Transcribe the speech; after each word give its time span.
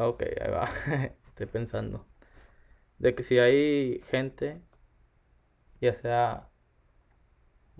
Ok, 0.00 0.22
ahí 0.40 0.50
va. 0.50 0.66
Estoy 1.28 1.46
pensando. 1.46 2.06
De 2.98 3.14
que 3.14 3.22
si 3.22 3.38
hay 3.38 4.00
gente, 4.10 4.62
ya 5.80 5.92
sea 5.92 6.48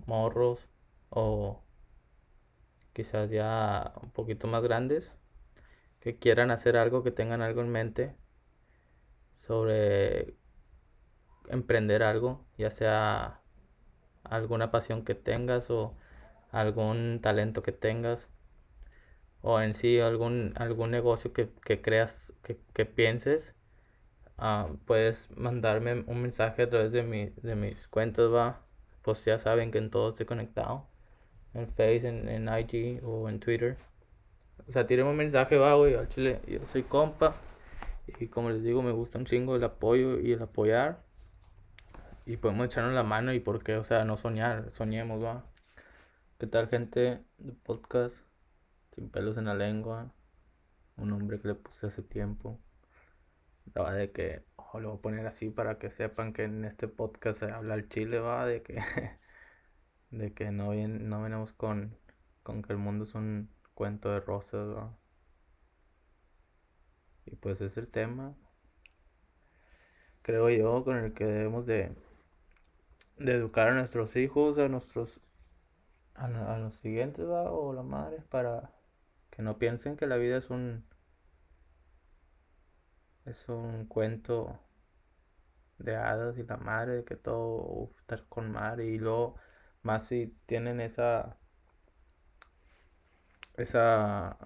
morros 0.05 0.69
o 1.09 1.63
quizás 2.93 3.29
ya 3.31 3.93
un 4.03 4.11
poquito 4.11 4.47
más 4.47 4.63
grandes, 4.63 5.13
que 6.01 6.17
quieran 6.19 6.51
hacer 6.51 6.77
algo, 6.77 7.03
que 7.03 7.11
tengan 7.11 7.41
algo 7.41 7.61
en 7.61 7.69
mente 7.69 8.15
sobre 9.35 10.35
emprender 11.49 12.03
algo, 12.03 12.45
ya 12.57 12.69
sea 12.69 13.41
alguna 14.23 14.71
pasión 14.71 15.03
que 15.05 15.15
tengas 15.15 15.69
o 15.71 15.95
algún 16.51 17.19
talento 17.21 17.63
que 17.63 17.71
tengas 17.71 18.29
o 19.41 19.59
en 19.61 19.73
sí 19.73 19.99
algún, 19.99 20.53
algún 20.57 20.91
negocio 20.91 21.33
que, 21.33 21.49
creas, 21.81 22.33
que, 22.73 22.85
pienses, 22.85 23.55
ah, 24.37 24.69
puedes 24.85 25.29
mandarme 25.37 26.03
un 26.07 26.21
mensaje 26.21 26.63
a 26.63 26.67
través 26.67 26.91
de, 26.91 27.03
mi, 27.03 27.29
de 27.41 27.55
mis 27.55 27.87
cuentas, 27.87 28.31
va. 28.31 28.61
Pues 29.01 29.25
ya 29.25 29.37
saben 29.39 29.71
que 29.71 29.79
en 29.79 29.89
todo 29.89 30.09
estoy 30.09 30.25
conectado. 30.25 30.87
En 31.53 31.67
Face, 31.67 32.07
en, 32.07 32.29
en 32.29 32.47
IG 32.47 33.01
o 33.03 33.29
en 33.29 33.39
Twitter. 33.39 33.77
O 34.67 34.71
sea, 34.71 34.87
tiremos 34.87 35.11
un 35.11 35.17
mensaje, 35.17 35.57
va, 35.57 35.73
güey, 35.75 35.95
al 35.95 36.07
chile. 36.07 36.39
Yo 36.47 36.59
soy 36.65 36.83
compa. 36.83 37.35
Y 38.19 38.27
como 38.27 38.49
les 38.51 38.63
digo, 38.63 38.81
me 38.81 38.91
gusta 38.91 39.17
un 39.17 39.25
chingo 39.25 39.55
el 39.55 39.63
apoyo 39.63 40.19
y 40.19 40.33
el 40.33 40.41
apoyar. 40.41 41.01
Y 42.25 42.37
podemos 42.37 42.67
echarnos 42.67 42.93
la 42.93 43.03
mano 43.03 43.33
y 43.33 43.39
por 43.39 43.63
qué, 43.63 43.77
o 43.77 43.83
sea, 43.83 44.05
no 44.05 44.17
soñar, 44.17 44.71
soñemos, 44.71 45.23
va. 45.23 45.45
¿Qué 46.37 46.47
tal, 46.47 46.69
gente 46.69 47.23
de 47.37 47.53
podcast? 47.53 48.30
Sin 48.95 49.09
pelos 49.09 49.37
en 49.37 49.45
la 49.45 49.55
lengua, 49.55 50.13
un 50.97 51.09
nombre 51.09 51.39
que 51.39 51.49
le 51.49 51.55
puse 51.55 51.87
hace 51.87 52.03
tiempo. 52.03 52.59
La 53.73 53.91
de 53.93 54.11
que, 54.11 54.45
oh, 54.57 54.79
lo 54.79 54.89
voy 54.89 54.97
a 54.97 55.01
poner 55.01 55.27
así 55.27 55.49
para 55.49 55.77
que 55.79 55.89
sepan 55.89 56.33
que 56.33 56.43
en 56.43 56.65
este 56.65 56.87
podcast 56.87 57.39
se 57.39 57.51
habla 57.51 57.75
el 57.75 57.89
chile, 57.89 58.19
va, 58.19 58.45
de 58.45 58.61
que, 58.63 58.81
de 60.11 60.33
que 60.33 60.51
no, 60.51 60.71
bien, 60.71 61.09
no 61.09 61.21
venimos 61.21 61.53
con, 61.53 61.97
con 62.43 62.61
que 62.61 62.73
el 62.73 62.79
mundo 62.79 63.03
es 63.05 63.15
un 63.15 63.49
cuento 63.73 64.11
de 64.11 64.19
rosas, 64.19 64.67
va. 64.75 64.97
Y 67.25 67.35
pues 67.35 67.61
es 67.61 67.77
el 67.77 67.87
tema, 67.87 68.35
creo 70.21 70.49
yo, 70.49 70.83
con 70.83 70.97
el 70.97 71.13
que 71.13 71.25
debemos 71.25 71.65
de, 71.65 71.95
de 73.17 73.33
educar 73.33 73.69
a 73.69 73.73
nuestros 73.73 74.15
hijos, 74.15 74.57
a 74.57 74.67
nuestros, 74.69 75.21
a, 76.15 76.25
a 76.55 76.59
los 76.59 76.75
siguientes, 76.75 77.25
va, 77.27 77.51
o 77.51 77.73
la 77.73 77.83
madre, 77.83 78.21
para 78.29 78.71
que 79.31 79.41
no 79.41 79.57
piensen 79.57 79.97
que 79.97 80.07
la 80.07 80.17
vida 80.17 80.37
es 80.37 80.49
un. 80.51 80.85
Es 83.25 83.49
un 83.49 83.85
cuento 83.85 84.59
de 85.77 85.95
hadas 85.95 86.37
y 86.37 86.43
la 86.43 86.57
madre, 86.57 86.97
de 86.97 87.05
que 87.05 87.15
todo 87.15 87.91
está 87.99 88.17
con 88.29 88.51
madre. 88.51 88.85
Y 88.87 88.99
luego, 88.99 89.35
más 89.83 90.05
si 90.05 90.35
tienen 90.45 90.81
esa. 90.81 91.37
Esa. 93.55 94.37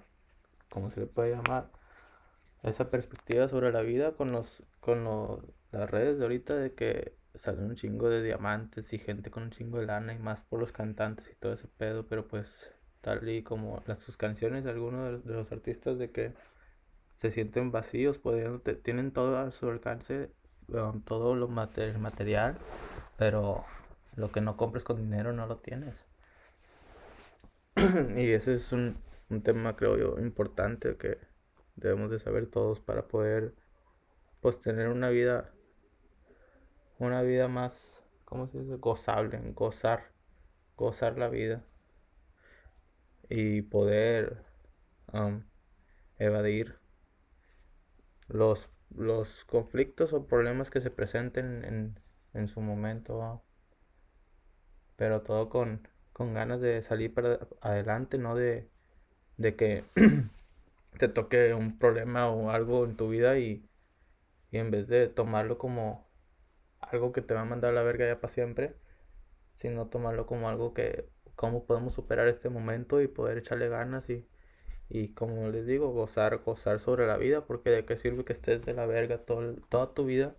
¿Cómo 0.70 0.90
se 0.90 1.00
le 1.00 1.06
puede 1.06 1.32
llamar? 1.36 1.70
Esa 2.62 2.90
perspectiva 2.90 3.48
sobre 3.48 3.72
la 3.72 3.82
vida 3.82 4.14
con 4.14 4.32
los. 4.32 4.64
Con 4.80 5.04
los, 5.04 5.40
las 5.72 5.90
redes 5.90 6.18
de 6.18 6.24
ahorita 6.24 6.54
de 6.54 6.74
que 6.74 7.16
salen 7.34 7.66
un 7.66 7.74
chingo 7.74 8.08
de 8.08 8.22
diamantes 8.22 8.92
y 8.92 8.98
gente 8.98 9.30
con 9.30 9.44
un 9.44 9.50
chingo 9.50 9.78
de 9.78 9.86
lana 9.86 10.14
y 10.14 10.18
más 10.18 10.42
por 10.42 10.60
los 10.60 10.72
cantantes 10.72 11.30
y 11.30 11.34
todo 11.34 11.52
ese 11.52 11.68
pedo, 11.68 12.06
pero 12.06 12.26
pues 12.28 12.72
y 13.26 13.42
como 13.42 13.82
las 13.86 13.98
sus 13.98 14.16
canciones, 14.16 14.66
algunos 14.66 15.24
de, 15.24 15.32
los 15.32 15.52
artistas 15.52 15.98
de 15.98 16.10
que 16.10 16.32
se 17.14 17.30
sienten 17.30 17.70
vacíos, 17.70 18.18
pueden, 18.18 18.60
tienen 18.82 19.12
todo 19.12 19.38
a 19.38 19.50
su 19.50 19.68
alcance, 19.68 20.30
um, 20.68 21.00
todo 21.02 21.36
lo 21.36 21.48
material, 21.48 22.58
pero 23.16 23.64
lo 24.16 24.32
que 24.32 24.40
no 24.40 24.56
compres 24.56 24.84
con 24.84 24.96
dinero 24.96 25.32
no 25.32 25.46
lo 25.46 25.58
tienes. 25.58 26.04
y 28.16 28.30
ese 28.30 28.54
es 28.54 28.72
un, 28.72 28.96
un 29.30 29.42
tema, 29.42 29.76
creo 29.76 29.96
yo, 29.96 30.18
importante 30.18 30.96
que 30.96 31.18
debemos 31.76 32.10
de 32.10 32.18
saber 32.18 32.46
todos 32.46 32.80
para 32.80 33.06
poder 33.06 33.54
pues 34.40 34.60
tener 34.60 34.88
una 34.88 35.10
vida 35.10 35.52
una 36.98 37.20
vida 37.22 37.46
más 37.48 38.02
¿cómo 38.24 38.48
se 38.48 38.58
dice? 38.58 38.76
gozable, 38.76 39.40
gozar, 39.54 40.10
gozar 40.76 41.18
la 41.18 41.28
vida 41.28 41.62
y 43.28 43.62
poder 43.62 44.44
um, 45.12 45.42
evadir 46.18 46.78
los, 48.28 48.70
los 48.94 49.44
conflictos 49.44 50.12
o 50.12 50.26
problemas 50.26 50.70
que 50.70 50.80
se 50.80 50.90
presenten 50.90 51.64
en, 51.64 52.00
en 52.34 52.48
su 52.48 52.60
momento. 52.60 53.42
Pero 54.96 55.22
todo 55.22 55.48
con, 55.48 55.88
con 56.12 56.34
ganas 56.34 56.60
de 56.60 56.82
salir 56.82 57.12
para 57.14 57.38
adelante, 57.60 58.18
no 58.18 58.34
de, 58.34 58.68
de 59.36 59.56
que 59.56 59.84
te 60.98 61.08
toque 61.08 61.54
un 61.54 61.78
problema 61.78 62.28
o 62.30 62.50
algo 62.50 62.84
en 62.84 62.96
tu 62.96 63.08
vida 63.08 63.38
y, 63.38 63.68
y 64.50 64.58
en 64.58 64.70
vez 64.70 64.88
de 64.88 65.08
tomarlo 65.08 65.58
como 65.58 66.06
algo 66.80 67.12
que 67.12 67.22
te 67.22 67.34
va 67.34 67.42
a 67.42 67.44
mandar 67.46 67.72
a 67.72 67.74
la 67.74 67.82
verga 67.82 68.06
ya 68.06 68.20
para 68.20 68.32
siempre, 68.32 68.76
sino 69.56 69.88
tomarlo 69.88 70.26
como 70.26 70.48
algo 70.48 70.74
que 70.74 71.10
cómo 71.36 71.64
podemos 71.64 71.94
superar 71.94 72.28
este 72.28 72.48
momento 72.50 73.00
y 73.02 73.08
poder 73.08 73.38
echarle 73.38 73.68
ganas 73.68 74.10
y, 74.10 74.26
y 74.88 75.08
como 75.14 75.48
les 75.50 75.66
digo, 75.66 75.90
gozar, 75.92 76.38
gozar 76.44 76.80
sobre 76.80 77.06
la 77.06 77.18
vida, 77.18 77.46
porque 77.46 77.70
de 77.70 77.84
qué 77.84 77.96
sirve 77.96 78.24
que 78.24 78.32
estés 78.32 78.62
de 78.66 78.74
la 78.74 78.86
verga 78.86 79.18
todo, 79.18 79.54
toda 79.68 79.94
tu 79.94 80.06
vida 80.06 80.34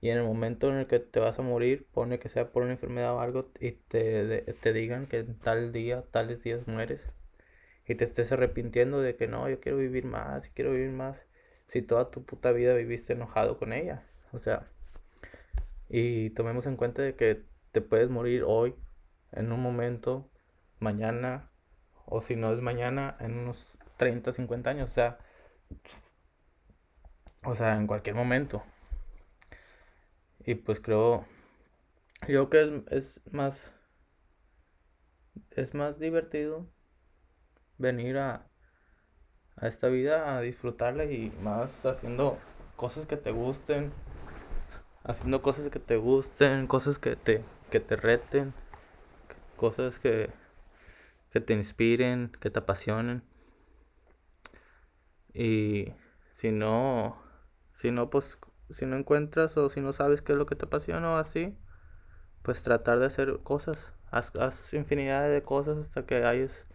y 0.00 0.10
en 0.10 0.18
el 0.18 0.24
momento 0.24 0.68
en 0.68 0.76
el 0.76 0.86
que 0.86 0.98
te 1.00 1.20
vas 1.20 1.38
a 1.38 1.42
morir, 1.42 1.86
pone 1.92 2.18
que 2.18 2.28
sea 2.28 2.50
por 2.52 2.62
una 2.62 2.72
enfermedad 2.72 3.14
o 3.14 3.20
algo 3.20 3.46
y 3.60 3.72
te, 3.72 4.42
te 4.60 4.72
digan 4.72 5.06
que 5.06 5.20
en 5.20 5.38
tal 5.38 5.72
día, 5.72 6.02
tales 6.10 6.42
días 6.42 6.66
mueres 6.68 7.08
y 7.86 7.94
te 7.94 8.04
estés 8.04 8.32
arrepintiendo 8.32 9.00
de 9.00 9.16
que 9.16 9.28
no, 9.28 9.48
yo 9.48 9.60
quiero 9.60 9.78
vivir 9.78 10.04
más, 10.04 10.48
quiero 10.50 10.72
vivir 10.72 10.90
más, 10.90 11.22
si 11.68 11.82
toda 11.82 12.10
tu 12.10 12.24
puta 12.24 12.52
vida 12.52 12.74
viviste 12.74 13.14
enojado 13.14 13.58
con 13.58 13.72
ella, 13.72 14.02
o 14.32 14.38
sea, 14.38 14.66
y 15.88 16.30
tomemos 16.30 16.66
en 16.66 16.76
cuenta 16.76 17.02
de 17.02 17.14
que 17.14 17.42
te 17.72 17.80
puedes 17.80 18.10
morir 18.10 18.44
hoy, 18.46 18.74
en 19.32 19.52
un 19.52 19.60
momento, 19.60 20.28
mañana, 20.84 21.50
o 22.06 22.20
si 22.20 22.36
no 22.36 22.52
es 22.52 22.60
mañana, 22.60 23.16
en 23.20 23.38
unos 23.38 23.78
30, 23.96 24.32
50 24.32 24.70
años, 24.70 24.90
o 24.90 24.92
sea, 24.92 25.18
o 27.42 27.54
sea, 27.54 27.76
en 27.76 27.86
cualquier 27.86 28.14
momento. 28.14 28.62
Y 30.46 30.54
pues 30.56 30.78
creo, 30.80 31.26
yo 32.28 32.50
que 32.50 32.84
es, 32.90 33.20
más, 33.30 33.72
es 35.50 35.74
más 35.74 35.98
divertido 35.98 36.68
venir 37.78 38.18
a, 38.18 38.46
a 39.56 39.66
esta 39.66 39.88
vida 39.88 40.36
a 40.36 40.40
disfrutarla 40.40 41.04
y 41.04 41.32
más 41.42 41.86
haciendo 41.86 42.38
cosas 42.76 43.06
que 43.06 43.16
te 43.16 43.30
gusten, 43.30 43.92
haciendo 45.02 45.40
cosas 45.40 45.70
que 45.70 45.80
te 45.80 45.96
gusten, 45.96 46.66
cosas 46.66 46.98
que 46.98 47.16
te, 47.16 47.42
que 47.70 47.80
te 47.80 47.96
reten, 47.96 48.52
cosas 49.56 49.98
que 49.98 50.30
que 51.34 51.40
te 51.40 51.52
inspiren, 51.52 52.30
que 52.38 52.48
te 52.48 52.60
apasionen. 52.60 53.24
Y 55.32 55.92
si 56.32 56.52
no, 56.52 57.20
si 57.72 57.90
no, 57.90 58.08
pues, 58.08 58.38
si 58.70 58.86
no 58.86 58.94
encuentras 58.94 59.56
o 59.56 59.68
si 59.68 59.80
no 59.80 59.92
sabes 59.92 60.22
qué 60.22 60.30
es 60.30 60.38
lo 60.38 60.46
que 60.46 60.54
te 60.54 60.66
apasiona 60.66 61.10
o 61.10 61.16
así, 61.16 61.58
pues 62.42 62.62
tratar 62.62 63.00
de 63.00 63.06
hacer 63.06 63.40
cosas. 63.42 63.92
Haz, 64.12 64.30
haz 64.36 64.72
infinidad 64.74 65.28
de 65.28 65.42
cosas 65.42 65.76
hasta 65.76 66.06
que 66.06 66.24
hayas 66.24 66.68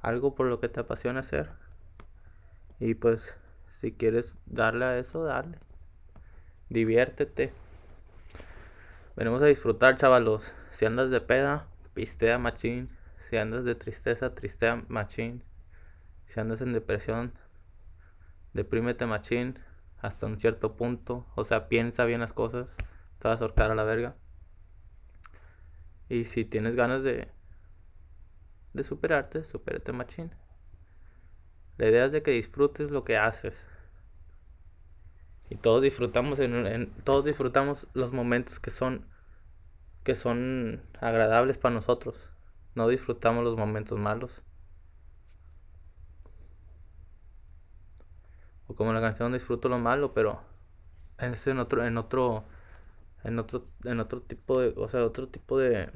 algo 0.00 0.34
por 0.34 0.48
lo 0.48 0.60
que 0.60 0.68
te 0.68 0.80
apasiona 0.80 1.20
hacer. 1.20 1.52
Y 2.78 2.92
pues, 2.96 3.34
si 3.72 3.92
quieres 3.92 4.38
darle 4.44 4.84
a 4.84 4.98
eso, 4.98 5.24
dale. 5.24 5.58
Diviértete. 6.68 7.54
Venimos 9.16 9.40
a 9.40 9.46
disfrutar, 9.46 9.96
chavalos. 9.96 10.52
Si 10.72 10.84
andas 10.84 11.08
de 11.08 11.22
peda, 11.22 11.68
pistea 11.94 12.38
machín. 12.38 12.93
Si 13.28 13.38
andas 13.38 13.64
de 13.64 13.74
tristeza, 13.74 14.34
tristea 14.34 14.84
machín. 14.88 15.42
Si 16.26 16.38
andas 16.40 16.60
en 16.60 16.74
depresión, 16.74 17.32
deprímete 18.52 19.06
machín 19.06 19.58
hasta 19.98 20.26
un 20.26 20.38
cierto 20.38 20.76
punto. 20.76 21.26
O 21.34 21.44
sea, 21.44 21.68
piensa 21.68 22.04
bien 22.04 22.20
las 22.20 22.34
cosas. 22.34 22.76
Te 23.20 23.28
vas 23.28 23.40
a 23.40 23.44
ahorcar 23.44 23.70
a 23.70 23.74
la 23.74 23.84
verga. 23.84 24.14
Y 26.10 26.24
si 26.24 26.44
tienes 26.44 26.76
ganas 26.76 27.02
de, 27.02 27.28
de 28.74 28.84
superarte, 28.84 29.42
supérate 29.42 29.94
machín. 29.94 30.30
La 31.78 31.88
idea 31.88 32.04
es 32.04 32.12
de 32.12 32.22
que 32.22 32.32
disfrutes 32.32 32.90
lo 32.90 33.04
que 33.04 33.16
haces. 33.16 33.66
Y 35.48 35.56
todos 35.56 35.80
disfrutamos 35.80 36.40
en, 36.40 36.92
todos 37.04 37.24
disfrutamos 37.24 37.86
los 37.94 38.12
momentos 38.12 38.60
que 38.60 38.70
son 38.70 39.06
que 40.02 40.14
son 40.14 40.82
agradables 41.00 41.56
para 41.56 41.74
nosotros 41.74 42.33
no 42.74 42.88
disfrutamos 42.88 43.44
los 43.44 43.56
momentos 43.56 43.98
malos. 43.98 44.42
O 48.66 48.74
como 48.74 48.92
la 48.92 49.00
canción 49.00 49.32
Disfruto 49.32 49.68
lo 49.68 49.78
malo, 49.78 50.14
pero 50.14 50.40
es 51.18 51.46
en 51.46 51.58
otro, 51.58 51.84
en 51.84 51.96
otro, 51.98 52.44
en 53.24 53.38
otro, 53.38 53.66
en 53.84 54.00
otro 54.00 54.22
tipo 54.22 54.60
de, 54.60 54.74
o 54.76 54.88
sea, 54.88 55.04
otro 55.04 55.28
tipo 55.28 55.58
de, 55.58 55.90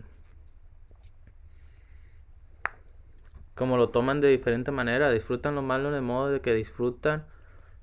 como 3.55 3.77
lo 3.77 3.91
toman 3.91 4.21
de 4.21 4.29
diferente 4.29 4.71
manera, 4.71 5.11
disfrutan 5.11 5.55
lo 5.57 5.63
malo 5.63 5.91
de 5.91 6.01
modo 6.01 6.31
de 6.31 6.41
que 6.41 6.55
disfrutan 6.55 7.27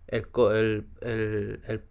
el, 0.08 0.28
el, 0.54 0.88
el, 1.02 1.62
el 1.68 1.84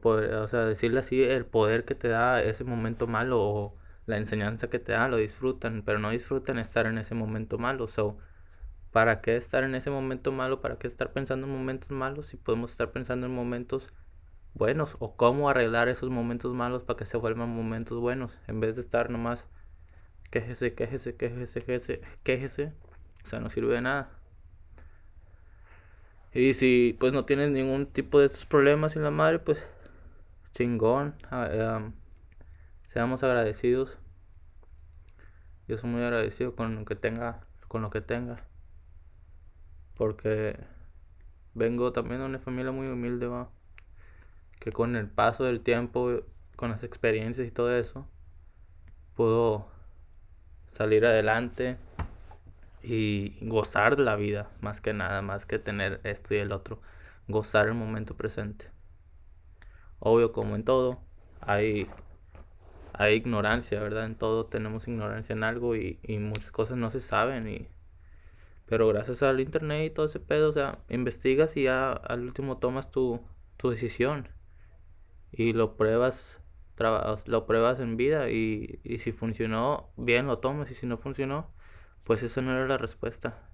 poder, 0.00 0.34
o 0.34 0.48
sea, 0.48 0.64
decirle 0.66 1.00
así, 1.00 1.22
el 1.22 1.46
poder 1.46 1.84
que 1.84 1.94
te 1.94 2.08
da 2.08 2.42
ese 2.42 2.64
momento 2.64 3.06
malo 3.06 3.40
o 3.40 3.76
la 4.06 4.18
enseñanza 4.18 4.68
que 4.70 4.78
te 4.78 4.92
da, 4.92 5.08
lo 5.08 5.16
disfrutan, 5.16 5.82
pero 5.84 5.98
no 5.98 6.10
disfrutan 6.10 6.58
estar 6.58 6.86
en 6.86 6.98
ese 6.98 7.14
momento 7.14 7.58
malo. 7.58 7.86
So, 7.86 8.18
¿para 8.92 9.20
qué 9.20 9.36
estar 9.36 9.64
en 9.64 9.74
ese 9.74 9.90
momento 9.90 10.32
malo? 10.32 10.60
¿Para 10.60 10.78
qué 10.78 10.86
estar 10.86 11.12
pensando 11.12 11.46
en 11.46 11.52
momentos 11.52 11.90
malos 11.90 12.26
si 12.26 12.36
podemos 12.36 12.70
estar 12.72 12.92
pensando 12.92 13.26
en 13.26 13.34
momentos 13.34 13.92
buenos? 14.54 14.96
¿O 15.00 15.16
cómo 15.16 15.48
arreglar 15.48 15.88
esos 15.88 16.10
momentos 16.10 16.54
malos 16.54 16.82
para 16.82 16.98
que 16.98 17.04
se 17.06 17.16
vuelvan 17.16 17.48
momentos 17.48 17.98
buenos? 17.98 18.38
En 18.46 18.60
vez 18.60 18.76
de 18.76 18.82
estar 18.82 19.10
nomás 19.10 19.48
quéjese, 20.30 20.74
quéjese, 20.74 21.16
quéjese, 21.16 21.62
quéjese, 21.62 22.00
quéjese. 22.22 22.72
O 23.22 23.26
sea, 23.26 23.40
no 23.40 23.48
sirve 23.50 23.74
de 23.74 23.80
nada. 23.82 24.10
Y 26.32 26.54
si 26.54 26.96
pues 26.98 27.12
no 27.12 27.24
tienes 27.24 27.50
ningún 27.50 27.86
tipo 27.86 28.18
de 28.18 28.26
estos 28.26 28.44
problemas 28.44 28.96
en 28.96 29.04
la 29.04 29.10
madre, 29.12 29.38
pues 29.38 29.64
chingón. 30.52 31.14
Ah, 31.30 31.92
seamos 32.94 33.22
agradecidos. 33.22 33.98
Yo 35.68 35.76
soy 35.76 35.90
muy 35.90 36.02
agradecido 36.02 36.56
con 36.56 36.74
lo 36.74 36.86
que 36.86 36.94
tenga, 36.94 37.46
con 37.68 37.82
lo 37.82 37.90
que 37.90 38.00
tenga 38.00 38.46
porque 39.96 40.58
vengo 41.54 41.92
también 41.92 42.20
de 42.20 42.26
una 42.26 42.38
familia 42.38 42.72
muy 42.72 42.88
humilde, 42.88 43.26
va, 43.26 43.48
que 44.58 44.72
con 44.72 44.96
el 44.96 45.08
paso 45.08 45.44
del 45.44 45.60
tiempo, 45.60 46.22
con 46.56 46.70
las 46.70 46.84
experiencias 46.84 47.46
y 47.46 47.50
todo 47.50 47.76
eso, 47.76 48.08
pudo 49.14 49.68
salir 50.66 51.06
adelante 51.06 51.78
y 52.82 53.38
gozar 53.42 54.00
la 54.00 54.16
vida, 54.16 54.50
más 54.60 54.80
que 54.80 54.92
nada, 54.92 55.22
más 55.22 55.46
que 55.46 55.58
tener 55.58 56.00
esto 56.04 56.34
y 56.34 56.38
el 56.38 56.52
otro, 56.52 56.80
gozar 57.28 57.68
el 57.68 57.74
momento 57.74 58.16
presente. 58.16 58.70
Obvio, 60.00 60.32
como 60.32 60.56
en 60.56 60.64
todo, 60.64 61.00
hay, 61.40 61.88
hay 62.94 63.16
ignorancia, 63.16 63.80
¿verdad? 63.80 64.06
En 64.06 64.16
todo 64.16 64.46
tenemos 64.46 64.88
ignorancia 64.88 65.34
en 65.34 65.44
algo 65.44 65.76
y, 65.76 66.00
y 66.02 66.18
muchas 66.18 66.52
cosas 66.52 66.78
no 66.78 66.90
se 66.90 67.00
saben 67.00 67.48
y 67.48 67.68
pero 68.66 68.88
gracias 68.88 69.22
al 69.22 69.40
internet 69.40 69.86
y 69.86 69.90
todo 69.94 70.06
ese 70.06 70.20
pedo, 70.20 70.50
o 70.50 70.52
sea, 70.52 70.78
investigas 70.88 71.56
y 71.56 71.64
ya 71.64 71.92
al 71.92 72.22
último 72.22 72.58
tomas 72.58 72.90
tu, 72.90 73.20
tu 73.56 73.70
decisión. 73.70 74.28
Y 75.32 75.52
lo 75.52 75.76
pruebas, 75.76 76.40
lo 77.26 77.46
pruebas 77.46 77.80
en 77.80 77.96
vida 77.96 78.30
y, 78.30 78.80
y 78.84 78.98
si 78.98 79.12
funcionó, 79.12 79.90
bien 79.96 80.26
lo 80.26 80.38
tomas. 80.38 80.70
Y 80.70 80.74
si 80.74 80.86
no 80.86 80.96
funcionó, 80.98 81.52
pues 82.04 82.22
esa 82.22 82.40
no 82.42 82.52
era 82.52 82.66
la 82.66 82.78
respuesta. 82.78 83.50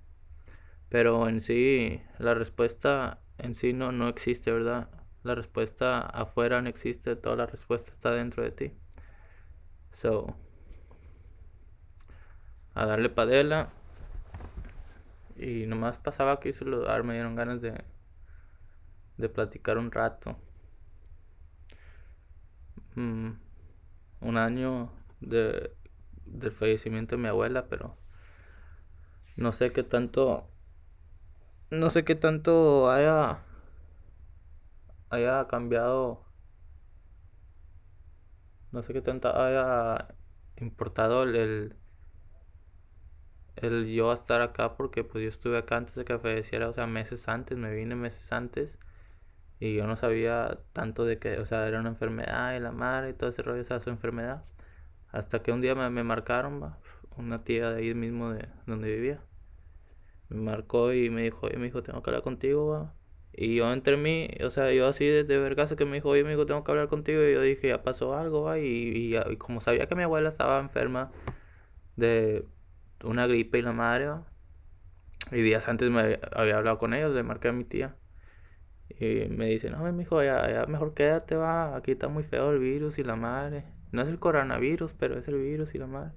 Pero 0.88 1.28
en 1.28 1.40
sí, 1.40 2.02
la 2.18 2.34
respuesta 2.34 3.20
en 3.38 3.54
sí 3.54 3.72
no, 3.72 3.92
no 3.92 4.08
existe, 4.08 4.52
¿verdad? 4.52 4.90
La 5.22 5.34
respuesta 5.34 6.00
afuera 6.00 6.60
no 6.62 6.68
existe, 6.68 7.16
toda 7.16 7.36
la 7.36 7.46
respuesta 7.46 7.90
está 7.92 8.12
dentro 8.12 8.42
de 8.42 8.50
ti. 8.50 8.72
So, 9.92 10.34
a 12.74 12.86
darle 12.86 13.10
padela 13.10 13.70
y 15.36 15.66
nomás 15.66 15.98
pasaba 15.98 16.38
que 16.40 16.50
hice 16.50 16.64
lugar, 16.64 17.04
me 17.04 17.14
dieron 17.14 17.34
ganas 17.34 17.60
de, 17.60 17.84
de 19.16 19.28
platicar 19.28 19.78
un 19.78 19.90
rato. 19.90 20.36
Mm, 22.94 23.30
un 24.20 24.36
año 24.36 24.92
de, 25.20 25.74
del 26.26 26.52
fallecimiento 26.52 27.16
de 27.16 27.22
mi 27.22 27.28
abuela, 27.28 27.66
pero 27.68 27.96
no 29.36 29.52
sé 29.52 29.72
qué 29.72 29.82
tanto, 29.82 30.48
no 31.70 31.90
sé 31.90 32.04
qué 32.04 32.14
tanto 32.14 32.90
haya, 32.90 33.38
haya 35.10 35.46
cambiado, 35.48 36.24
no 38.72 38.82
sé 38.82 38.92
qué 38.92 39.02
tanto 39.02 39.34
haya 39.36 40.14
importado 40.56 41.22
el 41.24 41.76
el 43.56 43.86
yo 43.92 44.12
estar 44.12 44.40
acá 44.40 44.76
porque 44.76 45.04
pues 45.04 45.22
yo 45.22 45.28
estuve 45.28 45.58
acá 45.58 45.76
antes 45.76 45.94
de 45.94 46.04
que 46.04 46.18
falleciera, 46.18 46.68
o 46.68 46.72
sea, 46.72 46.86
meses 46.86 47.28
antes, 47.28 47.58
me 47.58 47.74
vine 47.74 47.94
meses 47.96 48.32
antes 48.32 48.78
y 49.60 49.74
yo 49.76 49.86
no 49.86 49.96
sabía 49.96 50.60
tanto 50.72 51.04
de 51.04 51.18
que, 51.18 51.38
o 51.38 51.44
sea, 51.44 51.66
era 51.68 51.80
una 51.80 51.90
enfermedad 51.90 52.54
y 52.56 52.60
la 52.60 52.72
madre 52.72 53.10
y 53.10 53.14
todo 53.14 53.30
ese 53.30 53.42
rollo, 53.42 53.62
o 53.62 53.64
sea, 53.64 53.80
su 53.80 53.90
enfermedad. 53.90 54.44
Hasta 55.10 55.42
que 55.42 55.52
un 55.52 55.60
día 55.60 55.74
me, 55.74 56.04
marcaron, 56.04 56.76
una 57.16 57.38
tía 57.38 57.70
de 57.70 57.78
ahí 57.80 57.94
mismo 57.94 58.30
de 58.32 58.48
donde 58.66 58.94
vivía. 58.94 59.22
Me 60.30 60.40
marcó 60.40 60.92
y 60.94 61.10
me 61.10 61.22
dijo, 61.24 61.46
oye, 61.46 61.58
me 61.58 61.66
dijo, 61.66 61.82
tengo 61.82 62.02
que 62.02 62.10
hablar 62.10 62.22
contigo, 62.22 62.68
va. 62.68 62.94
Y 63.42 63.54
yo 63.54 63.72
entre 63.72 63.96
mí, 63.96 64.28
o 64.44 64.50
sea, 64.50 64.70
yo 64.70 64.86
así 64.86 65.06
de, 65.06 65.24
de 65.24 65.76
que 65.76 65.84
me 65.86 65.96
dijo, 65.96 66.10
oye, 66.10 66.22
dijo, 66.24 66.44
tengo 66.44 66.62
que 66.62 66.72
hablar 66.72 66.88
contigo. 66.88 67.22
Y 67.22 67.32
yo 67.32 67.40
dije, 67.40 67.68
ya 67.68 67.82
pasó 67.82 68.14
algo, 68.14 68.42
va. 68.42 68.58
y, 68.58 69.16
y 69.16 69.36
como 69.36 69.62
sabía 69.62 69.86
que 69.86 69.94
mi 69.94 70.02
abuela 70.02 70.28
estaba 70.28 70.60
enferma 70.60 71.10
de 71.96 72.44
una 73.02 73.26
gripe 73.26 73.58
y 73.58 73.62
la 73.62 73.72
madre. 73.72 74.10
Y 75.32 75.40
días 75.40 75.68
antes 75.68 75.90
me 75.90 76.20
había 76.32 76.58
hablado 76.58 76.76
con 76.76 76.92
ellos, 76.92 77.14
le 77.14 77.22
marqué 77.22 77.48
a 77.48 77.52
mi 77.52 77.64
tía. 77.64 77.96
Y 78.90 79.28
me 79.30 79.46
dice, 79.46 79.70
no, 79.70 79.90
mi 79.90 80.02
hijo, 80.02 80.22
ya, 80.22 80.50
ya 80.50 80.66
mejor 80.66 80.92
quédate, 80.92 81.34
va. 81.36 81.76
Aquí 81.76 81.92
está 81.92 82.08
muy 82.08 82.24
feo 82.24 82.50
el 82.50 82.58
virus 82.58 82.98
y 82.98 83.04
la 83.04 83.16
madre. 83.16 83.64
No 83.90 84.02
es 84.02 84.08
el 84.08 84.18
coronavirus, 84.18 84.92
pero 84.92 85.18
es 85.18 85.28
el 85.28 85.36
virus 85.38 85.74
y 85.74 85.78
la 85.78 85.86
madre. 85.86 86.12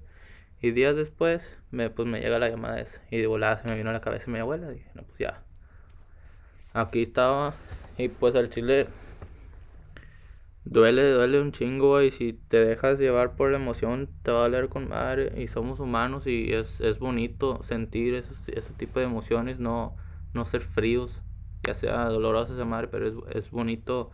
Y 0.60 0.72
días 0.72 0.94
después, 0.94 1.56
me, 1.70 1.88
pues 1.88 2.06
me 2.06 2.20
llega 2.20 2.38
la 2.38 2.50
llamada 2.50 2.80
esa. 2.80 3.00
Y 3.10 3.18
de 3.18 3.26
volada 3.26 3.56
se 3.56 3.68
me 3.68 3.76
vino 3.76 3.88
a 3.88 3.94
la 3.94 4.02
cabeza 4.02 4.30
mi 4.30 4.40
abuela. 4.40 4.70
Y 4.72 4.74
dije, 4.74 4.90
no, 4.94 5.04
pues 5.04 5.18
ya. 5.18 5.43
Aquí 6.74 7.02
estaba. 7.02 7.54
Y 7.96 8.08
pues 8.08 8.34
al 8.34 8.50
chile 8.50 8.88
Duele, 10.66 11.10
duele 11.12 11.40
un 11.40 11.52
chingo, 11.52 12.00
y 12.00 12.10
si 12.10 12.32
te 12.32 12.64
dejas 12.64 12.98
llevar 12.98 13.36
por 13.36 13.50
la 13.50 13.58
emoción, 13.58 14.08
te 14.22 14.30
va 14.30 14.38
a 14.40 14.42
doler 14.44 14.70
con 14.70 14.88
madre. 14.88 15.32
Y 15.40 15.46
somos 15.46 15.78
humanos 15.78 16.26
y 16.26 16.52
es, 16.54 16.80
es 16.80 16.98
bonito 16.98 17.62
sentir 17.62 18.14
ese, 18.14 18.72
tipo 18.74 18.98
de 18.98 19.04
emociones, 19.04 19.60
no, 19.60 19.94
no 20.32 20.44
ser 20.46 20.62
fríos, 20.62 21.22
ya 21.64 21.74
sea 21.74 22.06
dolorosa 22.06 22.54
esa 22.54 22.64
madre, 22.64 22.88
pero 22.88 23.06
es, 23.08 23.18
es 23.34 23.50
bonito 23.50 24.10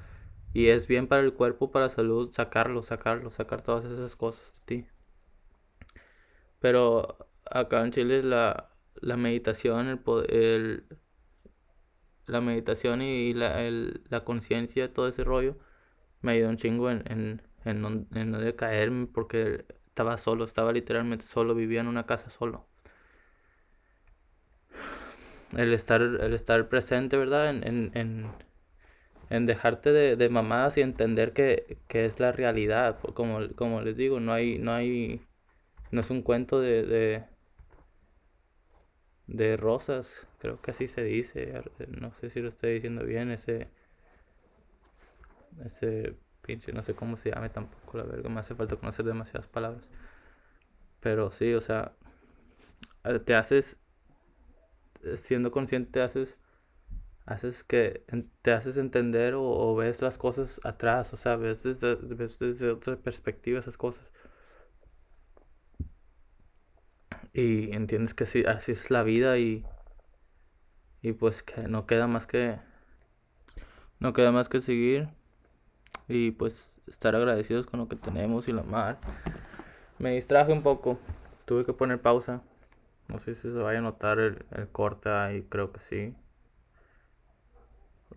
y 0.52 0.68
es 0.68 0.88
bien 0.88 1.06
para 1.06 1.22
el 1.22 1.34
cuerpo, 1.34 1.70
para 1.70 1.86
la 1.86 1.90
salud, 1.90 2.30
sacarlo, 2.32 2.82
sacarlo, 2.82 3.30
sacar 3.30 3.62
todas 3.62 3.84
esas 3.84 4.16
cosas 4.16 4.54
de 4.54 4.60
ti. 4.66 4.86
Pero 6.58 7.28
acá 7.50 7.82
en 7.82 7.92
Chile 7.92 8.22
la, 8.22 8.70
la 9.00 9.16
meditación, 9.16 9.88
el, 9.88 10.00
el 10.28 10.84
la 12.30 12.40
meditación 12.40 13.02
y 13.02 13.34
la, 13.34 13.60
la 14.08 14.24
conciencia, 14.24 14.92
todo 14.92 15.08
ese 15.08 15.24
rollo 15.24 15.56
me 16.22 16.32
ayudó 16.32 16.50
un 16.50 16.56
chingo 16.56 16.90
en, 16.90 17.02
en, 17.10 17.42
en, 17.64 17.80
no, 17.82 17.88
en 18.14 18.30
no 18.30 18.38
decaerme 18.40 19.06
porque 19.06 19.64
estaba 19.88 20.16
solo, 20.18 20.44
estaba 20.44 20.72
literalmente 20.72 21.24
solo, 21.26 21.54
vivía 21.54 21.80
en 21.80 21.88
una 21.88 22.06
casa 22.06 22.30
solo. 22.30 22.66
El 25.56 25.72
estar, 25.72 26.00
el 26.00 26.32
estar 26.34 26.68
presente, 26.68 27.16
¿verdad? 27.16 27.50
En, 27.50 27.66
en, 27.66 27.90
en, 27.94 28.30
en 29.30 29.46
dejarte 29.46 29.92
de, 29.92 30.16
de, 30.16 30.28
mamadas 30.28 30.76
y 30.78 30.82
entender 30.82 31.32
que, 31.32 31.78
que, 31.88 32.04
es 32.04 32.20
la 32.20 32.32
realidad. 32.32 32.98
Como, 33.14 33.48
como 33.56 33.80
les 33.82 33.96
digo, 33.96 34.20
no 34.20 34.32
hay, 34.32 34.58
no 34.58 34.72
hay, 34.72 35.22
no 35.90 36.00
es 36.00 36.10
un 36.10 36.22
cuento 36.22 36.60
de, 36.60 36.84
de, 36.84 37.24
de 39.26 39.56
rosas, 39.56 40.26
creo 40.40 40.60
que 40.60 40.72
así 40.72 40.86
se 40.88 41.04
dice, 41.04 41.62
no 41.88 42.12
sé 42.14 42.30
si 42.30 42.40
lo 42.40 42.48
estoy 42.48 42.74
diciendo 42.74 43.04
bien, 43.04 43.30
ese 43.30 43.68
ese 45.64 46.16
pinche, 46.42 46.72
no 46.72 46.82
sé 46.82 46.94
cómo 46.94 47.16
se 47.16 47.30
llame 47.30 47.50
tampoco, 47.50 47.98
la 47.98 48.04
verga, 48.04 48.28
me 48.28 48.40
hace 48.40 48.54
falta 48.54 48.76
conocer 48.76 49.04
demasiadas 49.04 49.46
palabras. 49.46 49.88
Pero 51.00 51.30
sí, 51.30 51.54
o 51.54 51.60
sea, 51.60 51.92
eh, 53.04 53.18
te 53.18 53.34
haces, 53.34 53.78
eh, 55.02 55.16
siendo 55.16 55.50
consciente, 55.50 55.90
te 55.92 56.02
haces, 56.02 56.38
haces 57.26 57.64
que, 57.64 58.04
te 58.42 58.52
haces 58.52 58.76
entender 58.76 59.34
o, 59.36 59.74
ves 59.76 60.02
las 60.02 60.18
cosas 60.18 60.60
atrás, 60.64 61.12
o 61.12 61.16
sea, 61.16 61.36
ves 61.36 61.62
desde, 61.62 61.96
desde 61.96 62.70
otra 62.70 62.96
perspectiva 62.96 63.60
esas 63.60 63.76
cosas. 63.76 64.10
Y 67.32 67.74
entiendes 67.74 68.14
que 68.14 68.26
sí, 68.26 68.44
así 68.44 68.72
es 68.72 68.90
la 68.90 69.02
vida 69.02 69.38
y, 69.38 69.64
y 71.02 71.12
pues 71.12 71.42
que 71.42 71.62
no 71.68 71.86
queda 71.86 72.06
más 72.06 72.26
que, 72.26 72.58
no 73.98 74.12
queda 74.12 74.32
más 74.32 74.48
que 74.48 74.60
seguir 74.60 75.08
y 76.08 76.32
pues 76.32 76.80
estar 76.86 77.14
agradecidos 77.14 77.66
con 77.66 77.80
lo 77.80 77.88
que 77.88 77.96
tenemos 77.96 78.48
y 78.48 78.52
la 78.52 78.62
mar. 78.62 78.98
Me 79.98 80.12
distraje 80.12 80.52
un 80.52 80.62
poco, 80.62 80.98
tuve 81.44 81.64
que 81.64 81.72
poner 81.72 82.00
pausa. 82.00 82.42
No 83.08 83.18
sé 83.18 83.34
si 83.34 83.42
se 83.50 83.58
vaya 83.58 83.80
a 83.80 83.82
notar 83.82 84.18
el, 84.18 84.44
el 84.52 84.68
corte 84.68 85.10
ahí, 85.10 85.42
creo 85.42 85.72
que 85.72 85.80
sí. 85.80 86.14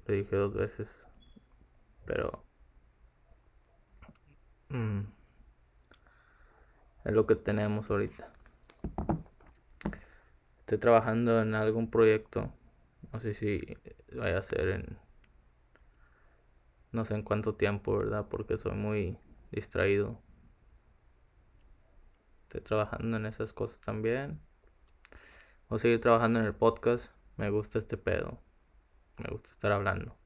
le 0.08 0.16
dije 0.16 0.36
dos 0.36 0.54
veces. 0.54 1.00
Pero... 2.06 2.44
Mm, 4.70 5.02
es 7.06 7.14
lo 7.14 7.26
que 7.26 7.36
tenemos 7.36 7.90
ahorita. 7.90 8.32
Estoy 10.60 10.78
trabajando 10.78 11.42
en 11.42 11.54
algún 11.54 11.90
proyecto. 11.90 12.52
No 13.14 13.20
sé 13.20 13.34
si 13.34 13.62
vaya 14.12 14.40
a 14.40 14.42
ser 14.42 14.70
en... 14.70 14.98
No 16.92 17.06
sé 17.06 17.14
en 17.14 17.22
cuánto 17.22 17.56
tiempo, 17.56 17.96
¿verdad? 17.96 18.28
Porque 18.28 18.58
soy 18.58 18.74
muy 18.74 19.20
distraído. 19.52 20.20
Estoy 22.44 22.62
trabajando 22.62 23.18
en 23.18 23.28
esas 23.28 23.54
cosas 23.54 23.82
también. 23.82 24.42
Voy 25.70 25.78
a 25.78 25.80
seguir 25.80 26.02
trabajando 26.02 26.40
en 26.40 26.46
el 26.46 26.56
podcast. 26.56 27.14
Me 27.38 27.52
gusta 27.52 27.78
este 27.78 27.98
pedo. 27.98 28.42
Me 29.20 29.30
gusta 29.30 29.50
estar 29.50 29.72
hablando. 29.72 30.18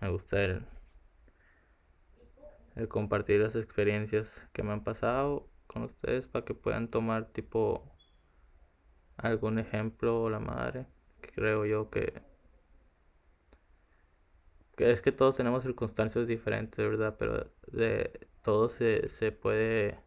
Me 0.00 0.08
gusta 0.08 0.42
el, 0.42 0.66
el 2.74 2.88
compartir 2.88 3.40
las 3.40 3.54
experiencias 3.54 4.48
que 4.54 4.62
me 4.62 4.72
han 4.72 4.82
pasado 4.82 5.46
con 5.66 5.82
ustedes 5.82 6.26
para 6.26 6.46
que 6.46 6.54
puedan 6.54 6.88
tomar 6.88 7.26
tipo 7.26 7.94
algún 9.18 9.58
ejemplo 9.58 10.22
o 10.22 10.30
la 10.30 10.40
madre. 10.40 10.86
Creo 11.20 11.66
yo 11.66 11.90
que, 11.90 12.22
es 14.78 15.02
que 15.02 15.12
todos 15.12 15.36
tenemos 15.36 15.62
circunstancias 15.62 16.26
diferentes, 16.26 16.78
¿verdad? 16.78 17.16
Pero 17.18 17.50
de 17.66 18.28
todo 18.42 18.68
se, 18.68 19.08
se 19.08 19.32
puede 19.32 19.98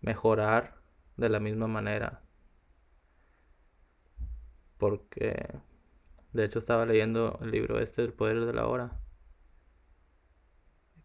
mejorar 0.00 0.80
de 1.16 1.28
la 1.28 1.40
misma 1.40 1.66
manera. 1.66 2.22
Porque 4.78 5.60
de 6.32 6.44
hecho 6.44 6.58
estaba 6.58 6.86
leyendo 6.86 7.38
el 7.42 7.50
libro 7.50 7.80
este, 7.80 8.02
El 8.02 8.12
Poder 8.12 8.44
de 8.44 8.52
la 8.52 8.66
Hora, 8.66 9.00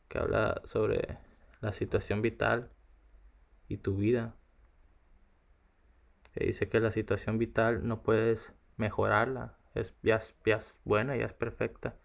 que 0.07 0.17
habla 0.19 0.61
sobre 0.65 1.17
la 1.61 1.73
situación 1.73 2.21
vital 2.21 2.71
y 3.67 3.77
tu 3.77 3.95
vida. 3.97 4.35
Que 6.33 6.45
dice 6.45 6.69
que 6.69 6.79
la 6.79 6.91
situación 6.91 7.37
vital 7.37 7.87
no 7.87 8.03
puedes 8.03 8.53
mejorarla, 8.77 9.57
es, 9.73 9.95
ya, 10.03 10.17
es, 10.17 10.81
buena, 10.85 11.15
ya 11.17 11.25
es 11.25 11.33
perfecta. 11.33 11.97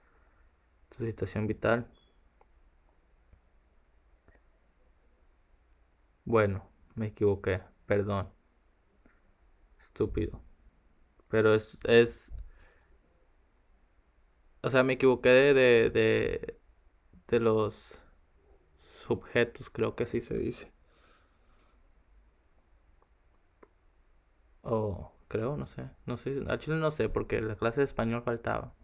Tu 0.90 1.04
situación 1.06 1.46
vital. 1.46 1.86
Bueno, 6.24 6.66
me 6.94 7.08
equivoqué, 7.08 7.60
perdón. 7.86 8.30
Estúpido. 9.78 10.40
Pero 11.28 11.54
es, 11.54 11.78
es... 11.84 12.32
O 14.62 14.70
sea, 14.70 14.82
me 14.82 14.94
equivoqué 14.94 15.28
de, 15.30 15.90
de, 15.90 16.60
de, 17.28 17.40
los 17.40 18.02
subjetos, 19.06 19.70
creo 19.70 19.94
que 19.96 20.04
así 20.04 20.20
se 20.20 20.36
dice. 20.38 20.72
O 24.62 25.12
creo, 25.30 25.56
no 25.56 25.66
sé. 25.66 25.90
No 26.06 26.18
sé, 26.18 26.42
al 26.48 26.58
chile 26.60 26.76
no 26.78 26.90
sé, 26.92 27.08
porque 27.08 27.40
la 27.42 27.56
clase 27.56 27.80
de 27.80 27.86
español 27.86 28.22
faltaba. 28.22 28.74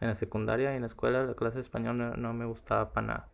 En 0.00 0.08
la 0.08 0.14
secundaria 0.14 0.72
y 0.72 0.76
en 0.76 0.82
la 0.82 0.86
escuela 0.88 1.24
la 1.24 1.34
clase 1.36 1.56
de 1.56 1.62
español 1.62 1.98
no, 2.20 2.34
me 2.34 2.46
gustaba 2.46 2.92
para 2.94 3.06
nada. 3.08 3.32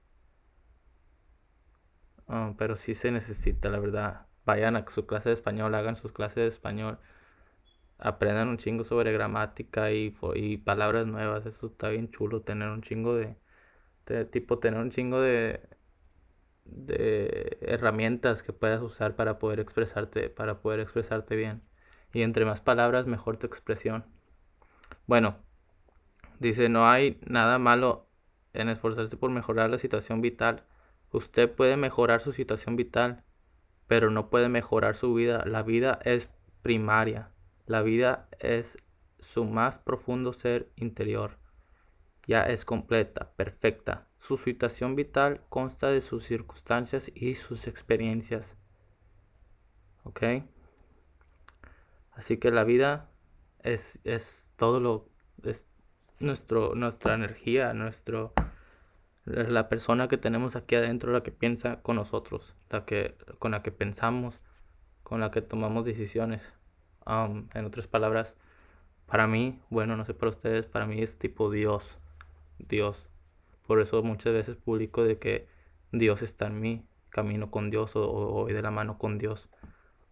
Ah, 2.29 2.55
pero 2.59 2.76
sí 2.76 2.95
se 2.95 3.11
necesita, 3.12 3.69
la 3.69 3.79
verdad. 3.79 4.26
Vayan 4.45 4.76
a 4.76 4.85
su 4.88 5.07
clase 5.07 5.29
de 5.29 5.35
español, 5.35 5.75
hagan 5.75 5.97
sus 5.97 6.12
clases 6.12 6.37
de 6.37 6.47
español 6.49 6.99
aprendan 7.99 8.49
un 8.49 8.59
chingo 8.59 8.85
sobre 8.85 9.12
gramática 9.12 9.93
y, 9.93 10.14
y 10.35 10.57
palabras 10.59 11.07
nuevas. 11.07 11.47
Eso 11.47 11.69
está 11.69 11.88
bien 11.88 12.11
chulo, 12.11 12.43
tener 12.43 12.69
un 12.69 12.83
chingo 12.83 13.14
de, 13.14 13.37
tipo, 14.26 14.59
tener 14.59 14.81
un 14.81 14.91
chingo 14.91 15.21
de, 15.21 15.62
de 16.64 17.59
herramientas 17.62 18.43
que 18.43 18.52
puedas 18.52 18.83
usar 18.83 19.17
para 19.17 19.38
poder 19.38 19.61
expresarte, 19.61 20.31
para 20.31 20.61
poder 20.61 20.81
expresarte 20.81 21.37
bien. 21.37 21.62
Y 22.12 22.23
entre 22.23 22.45
más 22.45 22.61
palabras, 22.61 23.07
mejor 23.07 23.37
tu 23.37 23.47
expresión. 23.47 24.04
Bueno, 25.07 25.37
dice, 26.38 26.69
no 26.69 26.88
hay 26.88 27.19
nada 27.26 27.59
malo 27.59 28.09
en 28.52 28.69
esforzarse 28.69 29.16
por 29.16 29.31
mejorar 29.31 29.71
la 29.71 29.78
situación 29.78 30.21
vital. 30.21 30.64
Usted 31.11 31.50
puede 31.50 31.76
mejorar 31.76 32.21
su 32.21 32.33
situación 32.33 32.76
vital, 32.76 33.25
pero 33.87 34.11
no 34.11 34.31
puede 34.31 34.49
mejorar 34.49 34.95
su 34.95 35.14
vida. 35.14 35.45
La 35.47 35.62
vida 35.62 35.99
es 36.04 36.31
primaria. 36.62 37.31
La 37.66 37.83
vida 37.83 38.28
es 38.38 38.78
su 39.19 39.45
más 39.45 39.78
profundo 39.78 40.33
ser 40.33 40.71
interior. 40.76 41.38
Ya 42.26 42.42
es 42.42 42.64
completa, 42.64 43.33
perfecta. 43.37 44.09
Su 44.16 44.37
situación 44.37 44.95
vital 44.95 45.42
consta 45.49 45.88
de 45.88 46.00
sus 46.00 46.25
circunstancias 46.25 47.11
y 47.14 47.35
sus 47.35 47.66
experiencias. 47.66 48.57
¿Ok? 50.04 50.23
Así 52.12 52.37
que 52.37 52.50
la 52.50 52.64
vida 52.64 53.11
es, 53.61 54.00
es 54.04 54.52
todo 54.57 54.81
lo... 54.81 55.09
es 55.42 55.66
nuestro, 56.21 56.75
nuestra 56.75 57.14
energía, 57.14 57.73
nuestro... 57.75 58.33
La 59.25 59.69
persona 59.69 60.09
que 60.09 60.19
tenemos 60.19 60.57
aquí 60.57 60.75
adentro, 60.75 61.12
la 61.12 61.23
que 61.23 61.31
piensa 61.31 61.81
con 61.83 61.97
nosotros, 61.97 62.57
la 62.71 62.85
que, 62.85 63.16
con 63.38 63.52
la 63.52 63.62
que 63.62 63.71
pensamos, 63.71 64.40
con 65.04 65.21
la 65.21 65.31
que 65.31 65.42
tomamos 65.42 65.85
decisiones 65.85 66.54
en 67.07 67.64
otras 67.64 67.87
palabras, 67.87 68.37
para 69.07 69.26
mí, 69.26 69.61
bueno, 69.71 69.97
no 69.97 70.04
sé 70.04 70.14
para 70.14 70.31
ustedes, 70.31 70.66
para 70.66 70.87
mí 70.87 71.02
es 71.02 71.19
tipo 71.19 71.50
Dios. 71.50 72.00
Dios. 72.59 73.09
Por 73.66 73.81
eso 73.81 74.02
muchas 74.02 74.33
veces 74.33 74.57
publico 74.57 75.04
de 75.04 75.19
que 75.19 75.47
Dios 75.92 76.23
está 76.23 76.47
en 76.47 76.61
mí, 76.61 76.87
camino 77.11 77.50
con 77.50 77.71
Dios 77.71 77.95
o, 77.97 78.11
voy 78.11 78.52
de 78.52 78.62
la 78.62 78.71
mano 78.71 78.99
con 78.99 79.19
Dios. 79.19 79.49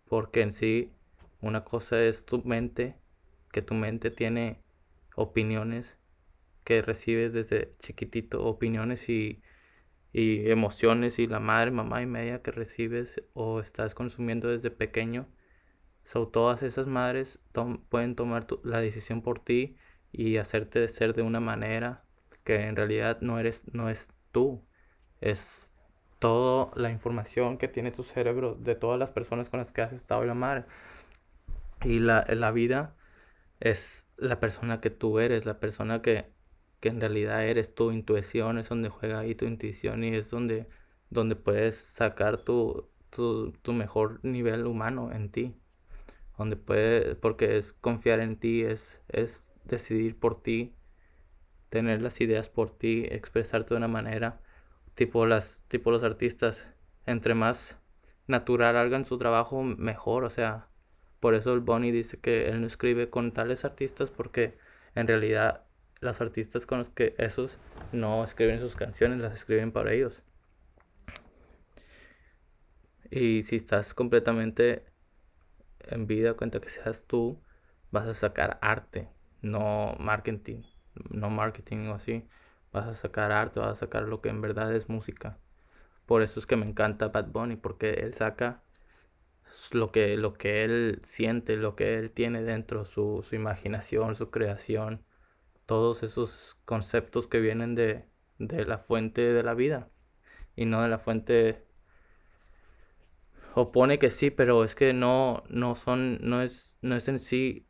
Porque 0.09 0.42
en 0.42 0.52
sí, 0.52 0.92
una 1.40 1.64
cosa 1.64 2.02
es 2.02 2.25
tu 2.26 2.42
mente, 2.44 2.97
que 3.52 3.62
tu 3.62 3.75
mente 3.75 4.11
tiene 4.11 4.62
opiniones 5.16 5.99
que 6.64 6.82
recibes 6.82 7.32
desde 7.32 7.76
chiquitito, 7.78 8.44
opiniones 8.44 9.09
y, 9.09 9.42
y 10.12 10.50
emociones 10.50 11.18
y 11.18 11.26
la 11.26 11.40
madre, 11.40 11.70
mamá 11.73 12.02
y 12.02 12.06
media 12.06 12.42
que 12.42 12.52
recibes 12.52 13.23
o 13.35 13.61
estás 13.61 13.94
consumiendo 13.94 14.49
desde 14.49 14.70
pequeño 14.70 15.28
So, 16.04 16.26
todas 16.28 16.62
esas 16.62 16.87
madres 16.87 17.38
pueden 17.88 18.16
tomar 18.16 18.47
la 18.64 18.80
decisión 18.80 19.23
por 19.23 19.38
ti 19.38 19.76
y 20.12 20.38
hacerte 20.38 20.88
ser 20.88 21.14
de 21.14 21.23
una 21.23 21.40
manera 21.40 22.04
que 22.44 22.66
en 22.66 22.76
realidad 22.76 23.18
no 23.20 23.38
eres, 23.38 23.64
no 23.73 23.88
es 23.88 24.11
tú. 24.32 24.64
Es 25.20 25.75
toda 26.18 26.73
la 26.75 26.90
información 26.90 27.59
que 27.59 27.68
tiene 27.68 27.92
tu 27.92 28.02
cerebro 28.02 28.54
de 28.54 28.75
todas 28.75 28.99
las 28.99 29.11
personas 29.11 29.50
con 29.50 29.59
las 29.59 29.73
que 29.73 29.82
has 29.82 29.92
estado 29.92 30.23
en 30.23 30.28
la 30.28 30.35
madre. 30.35 30.64
Y 31.84 31.99
la, 32.00 32.25
la 32.28 32.50
vida 32.50 32.96
es 33.60 34.08
la 34.16 34.40
persona 34.40 34.80
que 34.80 34.90
tú 34.90 35.18
eres, 35.18 35.46
la 35.46 35.60
persona 35.60 36.02
que, 36.02 36.26
que 36.80 36.88
en 36.90 37.00
realidad 37.00 37.44
eres. 37.46 37.75
Tu 37.75 37.92
intuición, 37.92 38.58
es 38.58 38.68
donde 38.68 38.88
juega 38.90 39.20
ahí 39.20 39.34
tu 39.34 39.46
intuición 39.46 40.04
y 40.04 40.14
es 40.16 40.30
donde, 40.30 40.68
donde 41.10 41.37
puedes 41.37 41.76
sacar 41.76 42.38
tu, 42.38 42.88
tu, 43.10 43.52
tu 43.62 43.72
mejor 43.72 44.20
nivel 44.25 44.66
humano 44.66 45.12
en 45.12 45.30
ti. 45.30 45.56
Donde 46.38 46.56
puede, 46.56 47.16
porque 47.16 47.56
es 47.58 47.72
confiar 47.75 48.20
en 48.20 48.37
ti, 48.38 48.62
es, 48.62 49.02
es 49.08 49.52
decidir 49.64 50.18
por 50.18 50.40
ti, 50.42 50.75
tener 51.70 52.02
las 52.02 52.20
ideas 52.20 52.49
por 52.49 52.70
ti, 52.70 53.04
expresarte 53.10 53.75
de 53.75 53.78
una 53.78 53.88
manera, 53.88 54.40
tipo, 54.94 55.26
las, 55.26 55.64
tipo 55.68 55.90
los 55.90 56.02
artistas, 56.02 56.72
entre 57.06 57.34
más 57.34 57.78
natural 58.26 58.76
hagan 58.76 59.04
su 59.04 59.18
trabajo, 59.18 59.62
mejor, 59.62 60.25
o 60.25 60.30
sea, 60.30 60.70
por 61.21 61.35
eso 61.35 61.53
el 61.53 61.61
Bonnie 61.61 61.93
dice 61.93 62.19
que 62.19 62.49
él 62.49 62.61
no 62.61 62.67
escribe 62.67 63.11
con 63.11 63.33
tales 63.33 63.65
artistas 63.65 64.11
porque 64.11 64.59
en 64.95 65.07
realidad 65.07 65.65
los 66.00 66.21
artistas 66.21 66.67
con 66.67 66.79
los 66.79 66.89
que 66.89 67.15
esos 67.19 67.59
no 67.93 68.25
escriben 68.25 68.59
sus 68.59 68.75
canciones, 68.75 69.19
las 69.19 69.35
escriben 69.35 69.71
para 69.71 69.93
ellos. 69.93 70.25
Y 73.11 73.43
si 73.43 73.57
estás 73.57 73.93
completamente 73.93 74.85
en 75.89 76.07
vida, 76.07 76.35
cuenta 76.35 76.61
que 76.61 76.69
seas 76.69 77.05
tú, 77.07 77.43
vas 77.91 78.07
a 78.07 78.15
sacar 78.15 78.59
arte, 78.62 79.09
no 79.43 79.95
marketing, 79.99 80.62
no 81.11 81.29
marketing 81.29 81.89
o 81.89 81.95
así. 81.95 82.27
Vas 82.73 82.87
a 82.87 82.95
sacar 82.95 83.33
arte, 83.33 83.61
vas 83.61 83.73
a 83.73 83.75
sacar 83.75 84.05
lo 84.05 84.21
que 84.21 84.29
en 84.29 84.41
verdad 84.41 84.75
es 84.75 84.89
música. 84.89 85.39
Por 86.07 86.23
eso 86.23 86.41
es 86.41 86.47
que 86.47 86.57
me 86.57 86.67
encanta 86.67 87.09
Bad 87.09 87.27
Bunny, 87.27 87.57
porque 87.57 87.91
él 87.95 88.15
saca 88.15 88.62
lo 89.73 89.88
que, 89.88 90.16
lo 90.16 90.35
que 90.35 90.64
él 90.64 91.00
siente, 91.04 91.57
lo 91.57 91.76
que 91.76 91.99
él 91.99 92.11
tiene 92.11 92.42
dentro, 92.42 92.85
su, 92.85 93.25
su 93.28 93.35
imaginación, 93.35 94.14
su 94.14 94.30
creación, 94.30 95.04
todos 95.66 96.02
esos 96.02 96.57
conceptos 96.64 97.28
que 97.28 97.40
vienen 97.40 97.75
de, 97.75 98.07
de 98.38 98.64
la 98.66 98.78
fuente 98.78 99.33
de 99.33 99.42
la 99.42 99.54
vida. 99.54 99.90
Y 100.57 100.66
no 100.66 100.83
de 100.83 100.88
la 100.88 100.99
fuente 100.99 101.66
opone 103.54 103.99
que 103.99 104.11
sí, 104.11 104.30
pero 104.30 104.64
es 104.64 104.75
que 104.75 104.92
no, 104.92 105.45
no 105.49 105.75
son, 105.75 106.19
no 106.23 106.42
es, 106.42 106.78
no 106.83 106.97
es 106.97 107.09
en 107.09 107.19
sí 107.19 107.66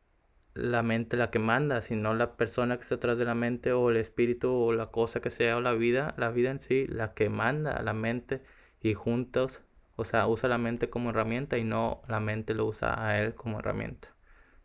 la 0.55 0.83
mente 0.83 1.17
la 1.17 1.31
que 1.31 1.39
manda, 1.39 1.81
sino 1.81 2.15
la 2.15 2.37
persona 2.37 2.77
que 2.77 2.83
está 2.83 2.97
atrás 2.97 3.19
de 3.19 3.25
la 3.25 3.35
mente 3.35 3.73
o 3.73 3.91
el 3.91 3.97
espíritu 3.97 4.51
o 4.51 4.73
la 4.73 4.87
cosa 4.87 5.21
que 5.21 5.31
sea 5.31 5.57
o 5.57 5.61
la 5.61 5.73
vida, 5.75 6.15
la 6.19 6.31
vida 6.31 6.51
en 6.51 6.59
sí, 6.59 6.87
la 6.89 7.15
que 7.15 7.29
manda 7.29 7.83
la 7.83 7.93
mente 7.93 8.43
y 8.81 8.95
juntos, 8.95 9.63
o 10.01 10.05
sea, 10.05 10.27
usa 10.27 10.49
la 10.49 10.59
mente 10.59 10.89
como 10.89 11.11
herramienta 11.11 11.59
y 11.59 11.65
no 11.65 12.01
la 12.09 12.21
mente 12.21 12.55
lo 12.55 12.65
usa 12.67 13.07
a 13.07 13.21
él 13.21 13.35
como 13.35 13.59
herramienta. 13.59 14.09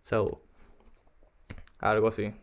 So, 0.01 0.41
algo 1.79 2.07
así. 2.07 2.33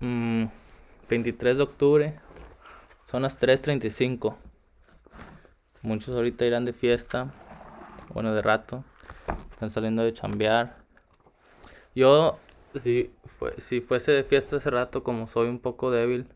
23 0.00 1.54
mm, 1.54 1.56
de 1.56 1.62
octubre, 1.62 2.20
son 3.04 3.22
las 3.22 3.40
3.35. 3.40 4.36
Muchos 5.80 6.14
ahorita 6.14 6.44
irán 6.44 6.66
de 6.66 6.74
fiesta, 6.74 7.32
bueno, 8.12 8.34
de 8.34 8.42
rato. 8.42 8.84
Están 9.52 9.70
saliendo 9.70 10.02
de 10.02 10.12
chambear. 10.12 10.76
Yo, 11.94 12.38
si, 12.74 13.10
si 13.56 13.80
fuese 13.80 14.12
de 14.12 14.24
fiesta 14.24 14.56
hace 14.56 14.70
rato, 14.70 15.02
como 15.02 15.26
soy 15.26 15.48
un 15.48 15.60
poco 15.60 15.90
débil. 15.90 16.28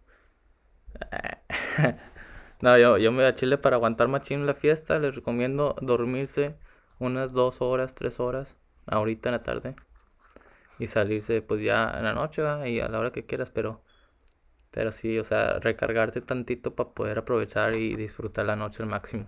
no, 2.60 2.76
yo, 2.78 2.98
yo 2.98 3.12
me 3.12 3.18
voy 3.18 3.26
a 3.26 3.34
Chile 3.34 3.58
para 3.58 3.76
aguantar 3.76 4.08
machín 4.08 4.46
la 4.46 4.54
fiesta. 4.54 4.98
Les 4.98 5.14
recomiendo 5.14 5.76
dormirse 5.80 6.56
unas 6.98 7.32
dos 7.32 7.60
horas, 7.62 7.94
tres 7.94 8.20
horas, 8.20 8.56
ahorita 8.86 9.28
en 9.28 9.32
la 9.34 9.42
tarde. 9.42 9.74
Y 10.78 10.86
salirse 10.86 11.42
pues 11.42 11.62
ya 11.62 11.92
en 11.96 12.04
la 12.04 12.14
noche, 12.14 12.42
y 12.68 12.80
a 12.80 12.88
la 12.88 12.98
hora 12.98 13.12
que 13.12 13.26
quieras, 13.26 13.50
pero... 13.50 13.82
Pero 14.70 14.92
sí, 14.92 15.18
o 15.18 15.24
sea, 15.24 15.58
recargarte 15.60 16.20
tantito 16.20 16.74
para 16.74 16.90
poder 16.90 17.18
aprovechar 17.18 17.74
y 17.74 17.96
disfrutar 17.96 18.44
la 18.46 18.54
noche 18.54 18.82
al 18.82 18.88
máximo. 18.88 19.24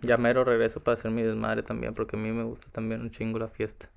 Ya 0.00 0.16
mero 0.16 0.44
regreso 0.44 0.82
para 0.82 0.94
hacer 0.94 1.10
mi 1.10 1.22
desmadre 1.22 1.62
también, 1.62 1.94
porque 1.94 2.16
a 2.16 2.18
mí 2.18 2.30
me 2.30 2.44
gusta 2.44 2.68
también 2.70 3.00
un 3.00 3.10
chingo 3.10 3.38
la 3.38 3.48
fiesta. 3.48 3.90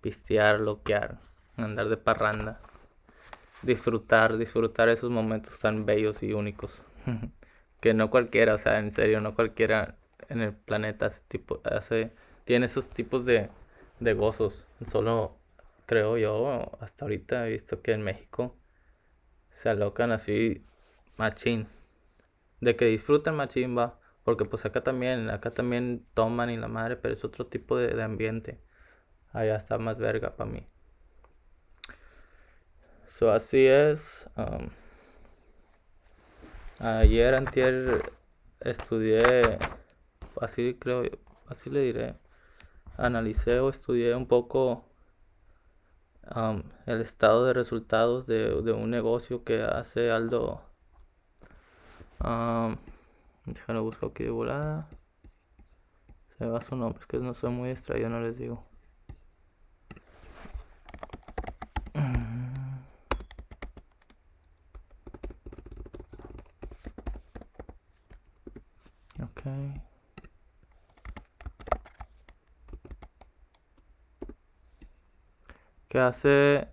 Pistear, 0.00 0.60
loquear, 0.60 1.18
andar 1.56 1.88
de 1.88 1.96
parranda. 1.96 2.60
Disfrutar, 3.62 4.36
disfrutar 4.36 4.88
esos 4.88 5.10
momentos 5.10 5.58
tan 5.58 5.84
bellos 5.86 6.22
y 6.22 6.32
únicos. 6.32 6.82
que 7.80 7.94
no 7.94 8.10
cualquiera, 8.10 8.54
o 8.54 8.58
sea, 8.58 8.78
en 8.78 8.90
serio, 8.90 9.20
no 9.20 9.34
cualquiera 9.34 9.96
en 10.28 10.40
el 10.40 10.54
planeta 10.54 11.06
hace 11.06 11.22
tipo, 11.28 11.60
hace, 11.64 12.12
tiene 12.44 12.66
esos 12.66 12.88
tipos 12.88 13.24
de, 13.24 13.50
de 14.00 14.14
gozos. 14.14 14.64
Solo 14.86 15.36
creo 15.86 16.18
yo, 16.18 16.70
hasta 16.80 17.04
ahorita 17.04 17.48
he 17.48 17.52
visto 17.52 17.82
que 17.82 17.92
en 17.92 18.02
México 18.02 18.56
se 19.50 19.68
alocan 19.68 20.12
así 20.12 20.64
machín. 21.16 21.66
De 22.60 22.76
que 22.76 22.86
disfrutan 22.86 23.36
machín, 23.36 23.76
va. 23.76 23.98
Porque 24.24 24.44
pues 24.44 24.64
acá 24.66 24.82
también, 24.82 25.30
acá 25.30 25.50
también 25.50 26.06
toman 26.14 26.50
y 26.50 26.56
la 26.56 26.68
madre, 26.68 26.96
pero 26.96 27.14
es 27.14 27.24
otro 27.24 27.46
tipo 27.46 27.76
de, 27.76 28.02
ambiente. 28.02 28.60
Allá 29.32 29.56
está 29.56 29.78
más 29.78 29.98
verga 29.98 30.36
para 30.36 30.50
mí. 30.50 30.66
So 33.10 33.32
así 33.32 33.66
es. 33.66 34.30
Um, 34.36 34.70
ayer 36.78 37.34
antier 37.34 38.12
estudié, 38.60 39.58
así 40.40 40.76
creo, 40.78 41.02
así 41.48 41.70
le 41.70 41.80
diré. 41.80 42.14
Analicé 42.96 43.58
o 43.58 43.68
estudié 43.68 44.14
un 44.14 44.26
poco 44.28 44.84
um, 46.36 46.62
el 46.86 47.00
estado 47.00 47.46
de 47.46 47.52
resultados 47.52 48.28
de, 48.28 48.62
de, 48.62 48.72
un 48.72 48.90
negocio 48.90 49.42
que 49.42 49.60
hace 49.62 50.10
Aldo. 50.12 50.62
Um, 52.24 52.76
Déjalo 53.44 53.82
buscar 53.82 54.10
aquí 54.10 54.24
de 54.24 54.30
volada. 54.30 54.88
Se 56.38 56.46
va 56.46 56.62
su 56.62 56.76
nombre, 56.76 57.00
es 57.00 57.06
que 57.08 57.18
no 57.18 57.34
soy 57.34 57.50
muy 57.50 57.70
extraído, 57.70 58.08
no 58.08 58.20
les 58.20 58.38
digo. 58.38 58.69
Ok. 69.40 69.46
¿Qué 75.88 75.98
hace? 75.98 76.68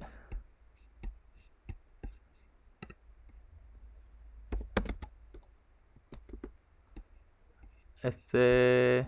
Este. 8.02 9.08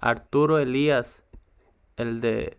Arturo 0.00 0.58
Elías. 0.58 1.24
El 1.96 2.20
de 2.20 2.56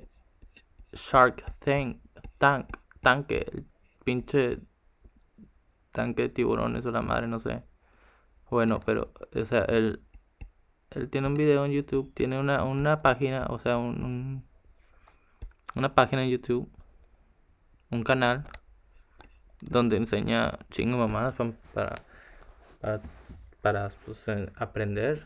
Shark 0.94 1.44
Tank. 1.60 2.02
Tank. 2.38 2.78
Tanque. 3.02 3.46
El 3.52 3.66
pinche. 4.04 4.60
Tanque 5.92 6.24
de 6.24 6.30
tiburones 6.30 6.86
o 6.86 6.92
la 6.92 7.02
madre, 7.02 7.28
no 7.28 7.40
sé. 7.40 7.64
Bueno, 8.50 8.80
pero. 8.86 9.12
O 9.36 9.46
sea, 9.46 9.62
él. 9.66 10.02
Él 10.92 11.10
tiene 11.10 11.28
un 11.28 11.36
video 11.36 11.66
en 11.66 11.72
YouTube. 11.72 12.14
Tiene 12.14 12.40
una, 12.40 12.64
una 12.64 13.02
página. 13.02 13.48
O 13.50 13.60
sea, 13.60 13.78
un, 13.78 14.44
una 15.76 15.96
página 15.96 16.24
en 16.24 16.30
YouTube. 16.30 16.70
Un 17.92 18.04
canal. 18.04 18.44
Donde 19.62 19.98
enseña 19.98 20.60
chingo 20.70 20.98
mamadas 20.98 21.36
para, 21.74 21.96
para 22.80 23.02
para 23.68 23.90
pues, 24.06 24.26
aprender. 24.56 25.26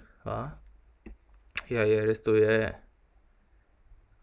Y 1.70 1.78
ayer 1.78 2.10
estuve. 2.10 2.76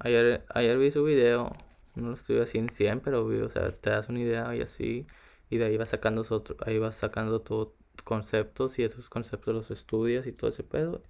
Ayer, 0.00 0.44
ayer 0.54 0.78
vi 0.78 0.90
su 0.90 1.04
video. 1.04 1.52
No 1.94 2.08
lo 2.08 2.14
estuve 2.14 2.42
así 2.42 2.58
en 2.58 2.68
100, 2.68 3.00
pero 3.00 3.26
vi, 3.26 3.40
o 3.40 3.48
sea, 3.48 3.70
te 3.70 3.90
das 3.90 4.08
una 4.08 4.20
idea 4.20 4.54
y 4.54 4.60
así. 4.60 5.06
Y 5.50 5.58
de 5.58 5.66
ahí 5.66 5.76
vas 5.76 5.90
sacando, 5.90 6.22
otro, 6.28 6.56
ahí 6.66 6.78
vas 6.78 6.94
sacando 6.94 7.40
tus 7.40 7.68
conceptos 8.02 8.78
y 8.78 8.84
esos 8.84 9.08
conceptos 9.08 9.54
los 9.54 9.70
estudias 9.70 10.26
y 10.26 10.32
todo 10.32 10.50
ese 10.50 10.62
pedo. 10.62 11.02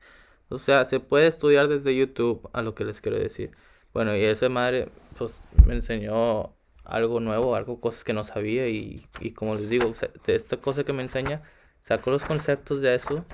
O 0.50 0.58
sea, 0.58 0.84
se 0.84 1.00
puede 1.00 1.26
estudiar 1.26 1.68
desde 1.68 1.96
YouTube, 1.96 2.48
a 2.52 2.62
lo 2.62 2.74
que 2.74 2.84
les 2.84 3.00
quiero 3.00 3.18
decir. 3.18 3.50
Bueno, 3.92 4.16
y 4.16 4.22
ese 4.24 4.48
madre, 4.48 4.90
pues 5.18 5.44
me 5.66 5.74
enseñó 5.74 6.54
algo 6.84 7.20
nuevo, 7.20 7.54
algo, 7.54 7.80
cosas 7.80 8.04
que 8.04 8.12
no 8.12 8.24
sabía. 8.24 8.68
Y, 8.68 9.06
y 9.20 9.32
como 9.32 9.54
les 9.54 9.68
digo, 9.68 9.92
de 10.26 10.34
esta 10.34 10.56
cosa 10.58 10.84
que 10.84 10.92
me 10.92 11.02
enseña, 11.02 11.42
saco 11.82 12.10
los 12.10 12.24
conceptos 12.24 12.80
de 12.80 12.94
eso 12.94 13.24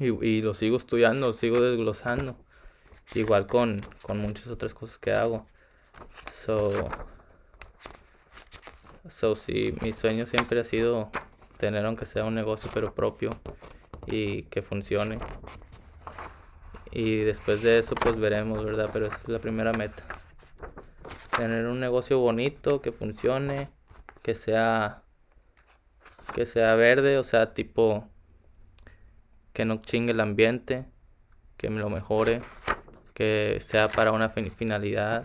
y, 0.00 0.06
y 0.26 0.42
los 0.42 0.58
sigo 0.58 0.76
estudiando, 0.76 1.28
los 1.28 1.36
sigo 1.36 1.60
desglosando. 1.60 2.36
Igual 3.14 3.46
con, 3.46 3.82
con 4.02 4.18
muchas 4.18 4.48
otras 4.48 4.74
cosas 4.74 4.98
que 4.98 5.12
hago. 5.12 5.46
So, 6.44 6.88
so 9.08 9.34
sí, 9.34 9.74
mi 9.82 9.92
sueño 9.92 10.26
siempre 10.26 10.60
ha 10.60 10.64
sido 10.64 11.10
tener 11.58 11.84
aunque 11.86 12.04
sea 12.04 12.24
un 12.24 12.34
negocio 12.34 12.70
pero 12.72 12.94
propio 12.94 13.30
y 14.06 14.44
que 14.44 14.62
funcione. 14.62 15.18
Y 16.90 17.18
después 17.20 17.62
de 17.62 17.78
eso 17.78 17.94
pues 17.94 18.16
veremos, 18.16 18.64
¿verdad? 18.64 18.90
Pero 18.92 19.06
esa 19.06 19.16
es 19.16 19.28
la 19.28 19.38
primera 19.38 19.72
meta. 19.72 20.04
Tener 21.36 21.66
un 21.66 21.80
negocio 21.80 22.18
bonito, 22.18 22.80
que 22.80 22.92
funcione, 22.92 23.68
que 24.22 24.34
sea 24.34 25.04
que 26.34 26.46
sea 26.46 26.74
verde, 26.74 27.18
o 27.18 27.22
sea, 27.22 27.54
tipo 27.54 28.08
que 29.52 29.64
no 29.64 29.80
chingue 29.80 30.12
el 30.12 30.20
ambiente, 30.20 30.84
que 31.56 31.70
me 31.70 31.78
lo 31.78 31.88
mejore, 31.88 32.42
que 33.14 33.58
sea 33.60 33.88
para 33.88 34.10
una 34.10 34.28
finalidad, 34.28 35.22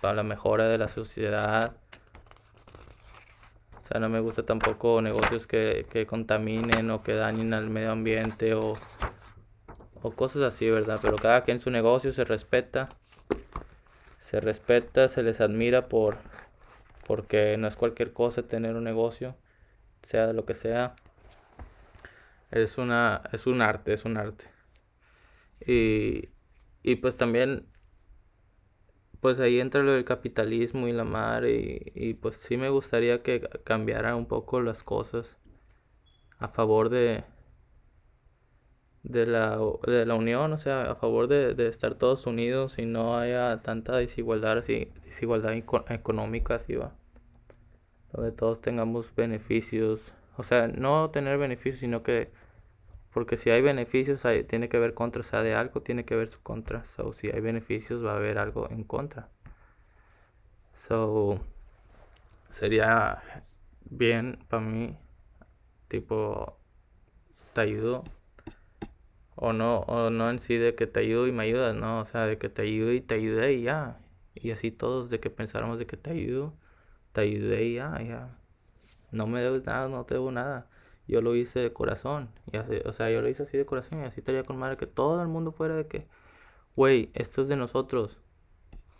para 0.00 0.14
la 0.14 0.24
mejora 0.24 0.66
de 0.66 0.78
la 0.78 0.88
sociedad. 0.88 1.76
O 3.88 3.90
sea, 3.90 4.00
no 4.00 4.10
me 4.10 4.20
gusta 4.20 4.44
tampoco 4.44 5.00
negocios 5.00 5.46
que, 5.46 5.86
que 5.88 6.06
contaminen 6.06 6.90
o 6.90 7.02
que 7.02 7.14
dañen 7.14 7.54
al 7.54 7.70
medio 7.70 7.92
ambiente 7.92 8.52
o, 8.52 8.74
o 10.02 10.10
cosas 10.10 10.42
así, 10.42 10.68
¿verdad? 10.68 10.98
Pero 11.00 11.16
cada 11.16 11.40
quien 11.40 11.58
su 11.58 11.70
negocio 11.70 12.12
se 12.12 12.24
respeta. 12.24 12.84
Se 14.18 14.40
respeta, 14.40 15.08
se 15.08 15.22
les 15.22 15.40
admira 15.40 15.88
por 15.88 16.18
porque 17.06 17.56
no 17.56 17.66
es 17.66 17.76
cualquier 17.76 18.12
cosa 18.12 18.42
tener 18.42 18.76
un 18.76 18.84
negocio 18.84 19.34
sea 20.02 20.32
lo 20.34 20.44
que 20.44 20.54
sea, 20.54 20.94
es 22.50 22.76
una 22.76 23.22
es 23.32 23.46
un 23.46 23.62
arte, 23.62 23.94
es 23.94 24.04
un 24.04 24.16
arte. 24.18 24.46
Y, 25.66 26.28
y 26.82 26.96
pues 26.96 27.16
también 27.16 27.66
pues 29.20 29.40
ahí 29.40 29.60
entra 29.60 29.82
lo 29.82 29.92
del 29.92 30.04
capitalismo 30.04 30.88
y 30.88 30.92
la 30.92 31.04
mar 31.04 31.44
y, 31.46 31.92
y 31.94 32.14
pues 32.14 32.36
sí 32.36 32.56
me 32.56 32.68
gustaría 32.70 33.22
que 33.22 33.40
cambiara 33.64 34.16
un 34.16 34.26
poco 34.26 34.60
las 34.62 34.82
cosas 34.84 35.38
a 36.38 36.48
favor 36.48 36.88
de 36.90 37.24
de 39.02 39.26
la, 39.26 39.58
de 39.86 40.06
la 40.06 40.14
unión, 40.14 40.52
o 40.52 40.56
sea, 40.56 40.90
a 40.90 40.94
favor 40.94 41.28
de, 41.28 41.54
de 41.54 41.68
estar 41.68 41.94
todos 41.94 42.26
unidos 42.26 42.78
y 42.78 42.86
no 42.86 43.16
haya 43.16 43.60
tanta 43.62 43.96
desigualdad 43.96 44.58
así, 44.58 44.92
desigualdad 45.04 45.54
económica 45.54 46.56
así 46.56 46.74
va. 46.74 46.94
Donde 48.12 48.32
todos 48.32 48.60
tengamos 48.60 49.14
beneficios, 49.14 50.14
o 50.36 50.42
sea, 50.42 50.68
no 50.68 51.10
tener 51.10 51.38
beneficios, 51.38 51.80
sino 51.80 52.02
que 52.02 52.30
porque 53.18 53.36
si 53.36 53.50
hay 53.50 53.62
beneficios, 53.62 54.24
tiene 54.46 54.68
que 54.68 54.76
haber 54.76 54.94
contra, 54.94 55.24
sea 55.24 55.42
de 55.42 55.52
algo, 55.52 55.82
tiene 55.82 56.04
que 56.04 56.14
haber 56.14 56.28
su 56.28 56.40
contra. 56.40 56.84
So, 56.84 57.12
si 57.12 57.26
hay 57.28 57.40
beneficios, 57.40 58.04
va 58.04 58.12
a 58.12 58.16
haber 58.16 58.38
algo 58.38 58.70
en 58.70 58.84
contra. 58.84 59.28
So, 60.72 61.40
sería 62.48 63.20
bien 63.90 64.38
para 64.48 64.62
mí, 64.62 64.96
tipo, 65.88 66.60
te 67.54 67.60
ayudo. 67.62 68.04
O 69.34 69.52
no, 69.52 69.80
o 69.80 70.10
no 70.10 70.30
en 70.30 70.38
sí 70.38 70.56
de 70.56 70.76
que 70.76 70.86
te 70.86 71.00
ayudo 71.00 71.26
y 71.26 71.32
me 71.32 71.42
ayudas, 71.42 71.74
no, 71.74 71.98
o 72.02 72.04
sea, 72.04 72.26
de 72.26 72.38
que 72.38 72.48
te 72.48 72.62
ayudo 72.62 72.92
y 72.92 73.00
te 73.00 73.16
ayudé 73.16 73.54
y 73.54 73.62
ya. 73.62 73.98
Y 74.36 74.52
así 74.52 74.70
todos 74.70 75.10
de 75.10 75.18
que 75.18 75.28
pensáramos 75.28 75.80
de 75.80 75.88
que 75.88 75.96
te 75.96 76.10
ayudo, 76.10 76.54
te 77.12 77.22
ayudé 77.22 77.64
y 77.64 77.74
ya, 77.74 78.00
ya. 78.00 78.38
No 79.10 79.26
me 79.26 79.40
debes 79.40 79.66
nada, 79.66 79.88
no 79.88 80.04
te 80.06 80.14
debo 80.14 80.30
nada. 80.30 80.68
Yo 81.08 81.22
lo 81.22 81.34
hice 81.34 81.58
de 81.60 81.72
corazón. 81.72 82.30
Y 82.52 82.58
o 82.58 82.92
sea, 82.92 83.10
yo 83.10 83.22
lo 83.22 83.28
hice 83.28 83.42
así 83.44 83.56
de 83.58 83.66
corazón 83.66 84.00
y 84.02 84.04
así 84.04 84.20
estaría 84.20 84.44
con 84.44 84.58
madre 84.58 84.76
que 84.76 84.86
todo 84.86 85.20
el 85.22 85.28
mundo 85.28 85.52
fuera 85.52 85.74
de 85.74 85.86
que, 85.88 86.06
güey, 86.76 87.10
esto 87.14 87.42
es 87.42 87.48
de 87.48 87.56
nosotros. 87.56 88.20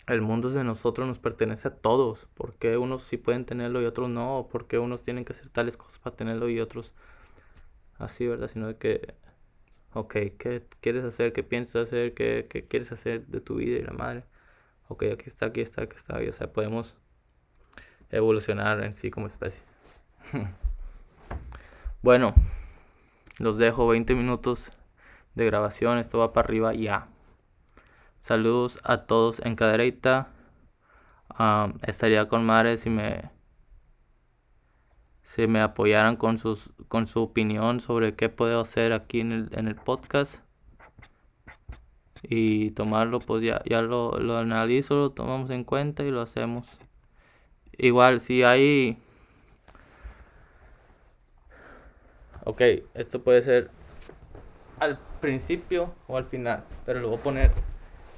El 0.07 0.23
mundo 0.23 0.49
es 0.49 0.55
de 0.55 0.65
nosotros, 0.65 1.07
nos 1.07 1.19
pertenece 1.19 1.69
a 1.69 1.77
todos. 1.77 2.27
¿Por 2.35 2.57
qué 2.57 2.79
unos 2.79 3.03
sí 3.03 3.19
pueden 3.19 3.45
tenerlo 3.45 3.83
y 3.83 3.85
otros 3.85 4.09
no? 4.09 4.49
¿Por 4.51 4.67
qué 4.67 4.79
unos 4.79 5.03
tienen 5.03 5.25
que 5.27 5.35
hacer 5.35 5.51
tales 5.51 5.77
cosas 5.77 5.99
para 5.99 6.17
tenerlo 6.17 6.49
y 6.49 6.61
otros 6.61 6.95
así, 7.99 8.27
verdad? 8.27 8.49
Sino 8.49 8.69
de 8.69 8.77
que, 8.79 9.15
ok, 9.95 10.13
¿qué 10.39 10.65
quieres 10.81 11.05
hacer? 11.05 11.33
¿Qué 11.35 11.43
piensas 11.43 11.89
hacer? 11.89 12.15
¿Qué, 12.15 12.47
qué 12.49 12.67
quieres 12.67 12.91
hacer 12.93 13.27
de 13.27 13.41
tu 13.43 13.57
vida 13.57 13.79
y 13.79 13.83
la 13.83 13.93
madre? 13.93 14.25
Ok, 14.89 15.05
aquí 15.13 15.25
está, 15.27 15.47
aquí 15.47 15.61
está, 15.61 15.83
aquí 15.83 15.97
está. 15.97 16.17
o 16.19 16.33
sea, 16.33 16.53
podemos 16.53 16.97
evolucionar 18.11 18.83
en 18.85 18.95
sí 18.95 19.11
como 19.11 19.27
especie. 19.27 19.65
bueno, 22.03 22.35
los 23.39 23.59
dejo 23.59 23.89
20 23.89 24.15
minutos 24.15 24.73
de 25.35 25.47
grabación. 25.47 25.99
Esto 25.99 26.19
va 26.19 26.33
para 26.33 26.47
arriba 26.47 26.75
ya. 26.75 27.09
Saludos 28.21 28.81
a 28.85 29.07
todos 29.07 29.41
en 29.45 29.57
cadereita. 29.57 30.29
estaría 31.83 32.29
con 32.29 32.45
madre 32.45 32.77
si 32.77 32.91
me 32.91 33.31
si 35.23 35.47
me 35.47 35.61
apoyaran 35.61 36.17
con 36.17 36.39
sus 36.39 36.73
con 36.89 37.07
su 37.07 37.21
opinión 37.21 37.81
sobre 37.81 38.15
qué 38.17 38.29
puedo 38.31 38.61
hacer 38.61 38.93
aquí 38.93 39.21
en 39.21 39.33
el, 39.33 39.49
en 39.53 39.69
el 39.69 39.75
podcast 39.77 40.43
y 42.23 42.71
tomarlo 42.73 43.19
pues 43.21 43.45
ya 43.45 43.61
ya 43.67 43.83
lo, 43.83 44.19
lo 44.19 44.39
analizo 44.39 44.97
lo 44.97 45.11
tomamos 45.11 45.51
en 45.51 45.65
cuenta 45.65 46.03
y 46.03 46.11
lo 46.11 46.23
hacemos 46.23 46.79
igual 47.77 48.21
si 48.21 48.43
hay 48.43 48.99
ok 52.45 52.63
esto 52.95 53.23
puede 53.23 53.43
ser 53.43 53.71
al 54.79 54.99
principio 55.21 55.95
o 56.07 56.17
al 56.17 56.25
final 56.25 56.65
pero 56.87 57.01
lo 57.01 57.09
voy 57.09 57.19
a 57.19 57.23
poner 57.23 57.51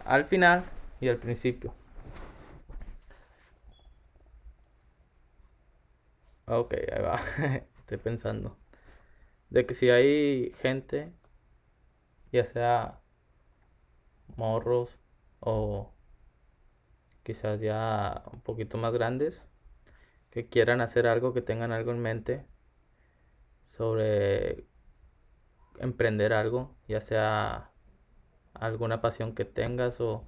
al 0.04 0.24
final 0.24 0.64
y 1.00 1.08
al 1.08 1.18
principio. 1.18 1.74
Ok, 6.46 6.74
ahí 6.74 7.02
va. 7.02 7.20
Estoy 7.78 7.98
pensando. 7.98 8.56
De 9.50 9.66
que 9.66 9.74
si 9.74 9.90
hay 9.90 10.52
gente, 10.60 11.12
ya 12.32 12.44
sea 12.44 13.00
morros 14.36 14.98
o 15.40 15.92
quizás 17.22 17.60
ya 17.60 18.22
un 18.32 18.40
poquito 18.40 18.78
más 18.78 18.92
grandes, 18.92 19.42
que 20.30 20.48
quieran 20.48 20.80
hacer 20.80 21.06
algo, 21.06 21.32
que 21.34 21.42
tengan 21.42 21.72
algo 21.72 21.92
en 21.92 22.00
mente 22.00 22.46
sobre 23.70 24.66
emprender 25.78 26.32
algo, 26.32 26.76
ya 26.88 27.00
sea 27.00 27.70
alguna 28.54 29.00
pasión 29.00 29.34
que 29.34 29.44
tengas 29.44 30.00
o 30.00 30.26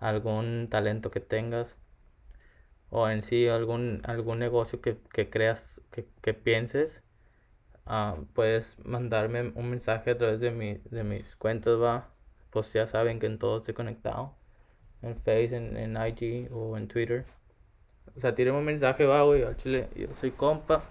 algún 0.00 0.68
talento 0.70 1.10
que 1.10 1.20
tengas 1.20 1.76
o 2.90 3.08
en 3.08 3.22
sí 3.22 3.48
algún, 3.48 4.00
algún 4.04 4.38
negocio 4.38 4.80
que, 4.80 4.98
creas, 5.30 5.80
que, 6.22 6.34
pienses, 6.34 7.04
ah, 7.86 8.16
puedes 8.34 8.78
mandarme 8.84 9.52
un 9.54 9.70
mensaje 9.70 10.12
a 10.12 10.16
través 10.16 10.40
de, 10.40 10.50
mi, 10.50 10.78
de 10.90 11.04
mis 11.04 11.36
cuentas, 11.36 11.80
va. 11.80 12.10
Pues 12.50 12.72
ya 12.72 12.86
saben 12.86 13.18
que 13.18 13.26
en 13.26 13.38
todo 13.38 13.58
estoy 13.58 13.74
conectado. 13.74 14.34
En 15.02 15.16
Face, 15.16 15.54
en, 15.54 15.76
en 15.76 15.96
IG 15.96 16.50
o 16.52 16.76
en 16.78 16.88
Twitter. 16.88 17.24
O 18.16 18.20
sea, 18.20 18.34
tírenme 18.34 18.58
un 18.58 18.64
mensaje, 18.64 19.04
va, 19.04 19.22
güey, 19.22 19.44
chile. 19.56 19.88
Yo 19.94 20.08
soy 20.14 20.30
compa. 20.30 20.82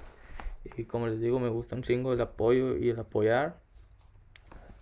Y 0.76 0.86
como 0.86 1.08
les 1.08 1.20
digo, 1.20 1.40
me 1.40 1.50
gusta 1.50 1.76
un 1.76 1.84
chingo 1.84 2.14
el 2.14 2.22
apoyo 2.22 2.78
y 2.78 2.90
el 2.90 3.00
apoyar 3.00 3.60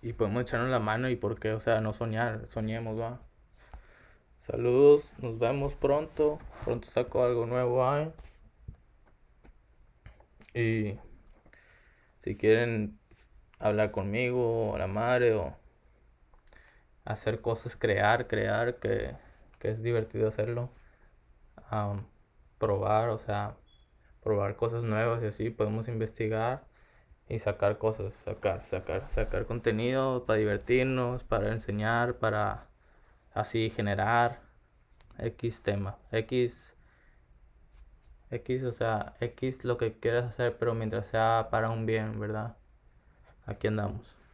y 0.02 0.12
podemos 0.12 0.42
echarnos 0.42 0.70
la 0.70 0.78
mano 0.78 1.08
y 1.08 1.16
por 1.16 1.38
qué, 1.38 1.52
o 1.52 1.60
sea, 1.60 1.80
no 1.80 1.92
soñar, 1.92 2.46
soñemos, 2.48 2.98
va. 2.98 3.20
Saludos, 4.38 5.12
nos 5.18 5.38
vemos 5.38 5.74
pronto. 5.74 6.38
Pronto 6.64 6.88
saco 6.88 7.24
algo 7.24 7.46
nuevo 7.46 7.84
ahí. 7.84 8.12
Y 10.54 10.98
si 12.18 12.36
quieren 12.36 12.98
hablar 13.58 13.90
conmigo 13.90 14.70
o 14.70 14.78
la 14.78 14.86
madre 14.86 15.34
o 15.34 15.56
hacer 17.04 17.40
cosas, 17.40 17.76
crear, 17.76 18.28
crear, 18.28 18.78
que, 18.78 19.16
que 19.58 19.70
es 19.70 19.82
divertido 19.82 20.28
hacerlo. 20.28 20.70
probar, 22.58 23.08
o 23.10 23.18
sea, 23.18 23.56
probar 24.26 24.56
cosas 24.56 24.82
nuevas 24.82 25.22
y 25.22 25.26
así, 25.26 25.50
podemos 25.50 25.86
investigar 25.88 26.64
y 27.28 27.38
sacar 27.38 27.78
cosas, 27.78 28.14
sacar, 28.16 28.64
sacar, 28.64 29.08
sacar 29.08 29.46
contenido 29.46 30.26
para 30.26 30.38
divertirnos, 30.40 31.22
para 31.24 31.52
enseñar, 31.52 32.16
para 32.18 32.66
así 33.34 33.70
generar 33.70 34.40
X 35.18 35.62
tema, 35.62 35.98
X, 36.10 36.74
X, 38.30 38.64
o 38.64 38.72
sea, 38.72 39.14
X 39.20 39.64
lo 39.64 39.78
que 39.78 39.98
quieras 40.00 40.24
hacer, 40.26 40.58
pero 40.58 40.74
mientras 40.74 41.06
sea 41.06 41.48
para 41.50 41.70
un 41.70 41.86
bien, 41.86 42.18
¿verdad? 42.18 42.56
Aquí 43.46 43.68
andamos. 43.68 44.25